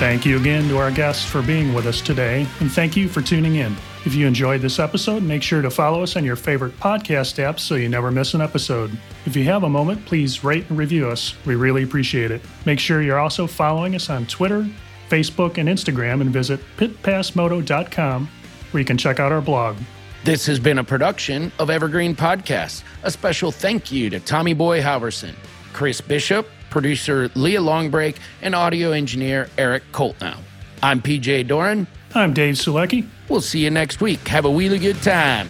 Thank 0.10 0.26
you 0.26 0.38
again 0.38 0.68
to 0.70 0.80
our 0.80 0.90
guests 0.90 1.24
for 1.24 1.44
being 1.44 1.72
with 1.72 1.86
us 1.86 2.02
today, 2.02 2.48
and 2.62 2.72
thank 2.72 2.98
you 2.98 3.08
for 3.08 3.22
tuning 3.22 3.58
in. 3.58 3.76
If 4.08 4.16
you 4.16 4.26
enjoyed 4.26 4.60
this 4.60 4.80
episode, 4.80 5.22
make 5.22 5.44
sure 5.44 5.62
to 5.62 5.70
follow 5.70 6.02
us 6.02 6.16
on 6.16 6.26
your 6.26 6.36
favorite 6.36 6.76
podcast 6.80 7.38
apps 7.38 7.60
so 7.60 7.76
you 7.76 7.90
never 7.90 8.10
miss 8.10 8.34
an 8.34 8.42
episode. 8.42 8.90
If 9.28 9.36
you 9.36 9.44
have 9.44 9.66
a 9.66 9.70
moment, 9.70 10.04
please 10.08 10.44
rate 10.44 10.68
and 10.68 10.80
review 10.80 11.08
us. 11.08 11.36
We 11.46 11.54
really 11.54 11.84
appreciate 11.84 12.32
it. 12.32 12.42
Make 12.66 12.80
sure 12.80 13.04
you're 13.04 13.20
also 13.20 13.46
following 13.46 13.94
us 13.94 14.10
on 14.10 14.26
Twitter, 14.26 14.68
Facebook, 15.10 15.60
and 15.60 15.70
Instagram, 15.70 16.22
and 16.22 16.32
visit 16.32 16.60
pitpassmoto.com 16.78 18.30
where 18.72 18.82
you 18.82 18.86
can 18.86 18.98
check 18.98 19.20
out 19.20 19.32
our 19.32 19.42
blog. 19.42 19.78
This 20.24 20.48
has 20.48 20.60
been 20.60 20.80
a 20.80 20.84
production 20.84 21.52
of 21.60 21.70
Evergreen 21.70 22.16
Podcasts. 22.16 22.82
A 23.04 23.12
special 23.12 23.52
thank 23.52 23.92
you 23.92 24.10
to 24.10 24.20
Tommy 24.20 24.56
Boy 24.56 24.82
Halverson, 24.82 25.36
Chris 25.72 26.02
Bishop, 26.02 26.50
producer 26.70 27.30
Leah 27.36 27.62
Longbreak, 27.62 28.18
and 28.42 28.56
audio 28.56 28.92
engineer 28.92 29.50
Eric 29.58 29.84
Coltnow. 29.92 30.38
I'm 30.82 31.02
PJ 31.02 31.48
Doran. 31.48 31.88
I'm 32.16 32.34
Dave 32.34 32.56
Sulecki. 32.56 33.08
We'll 33.28 33.42
see 33.42 33.64
you 33.64 33.70
next 33.70 34.02
week. 34.02 34.28
Have 34.28 34.46
a 34.46 34.50
really 34.50 34.80
good 34.80 35.02
time. 35.04 35.50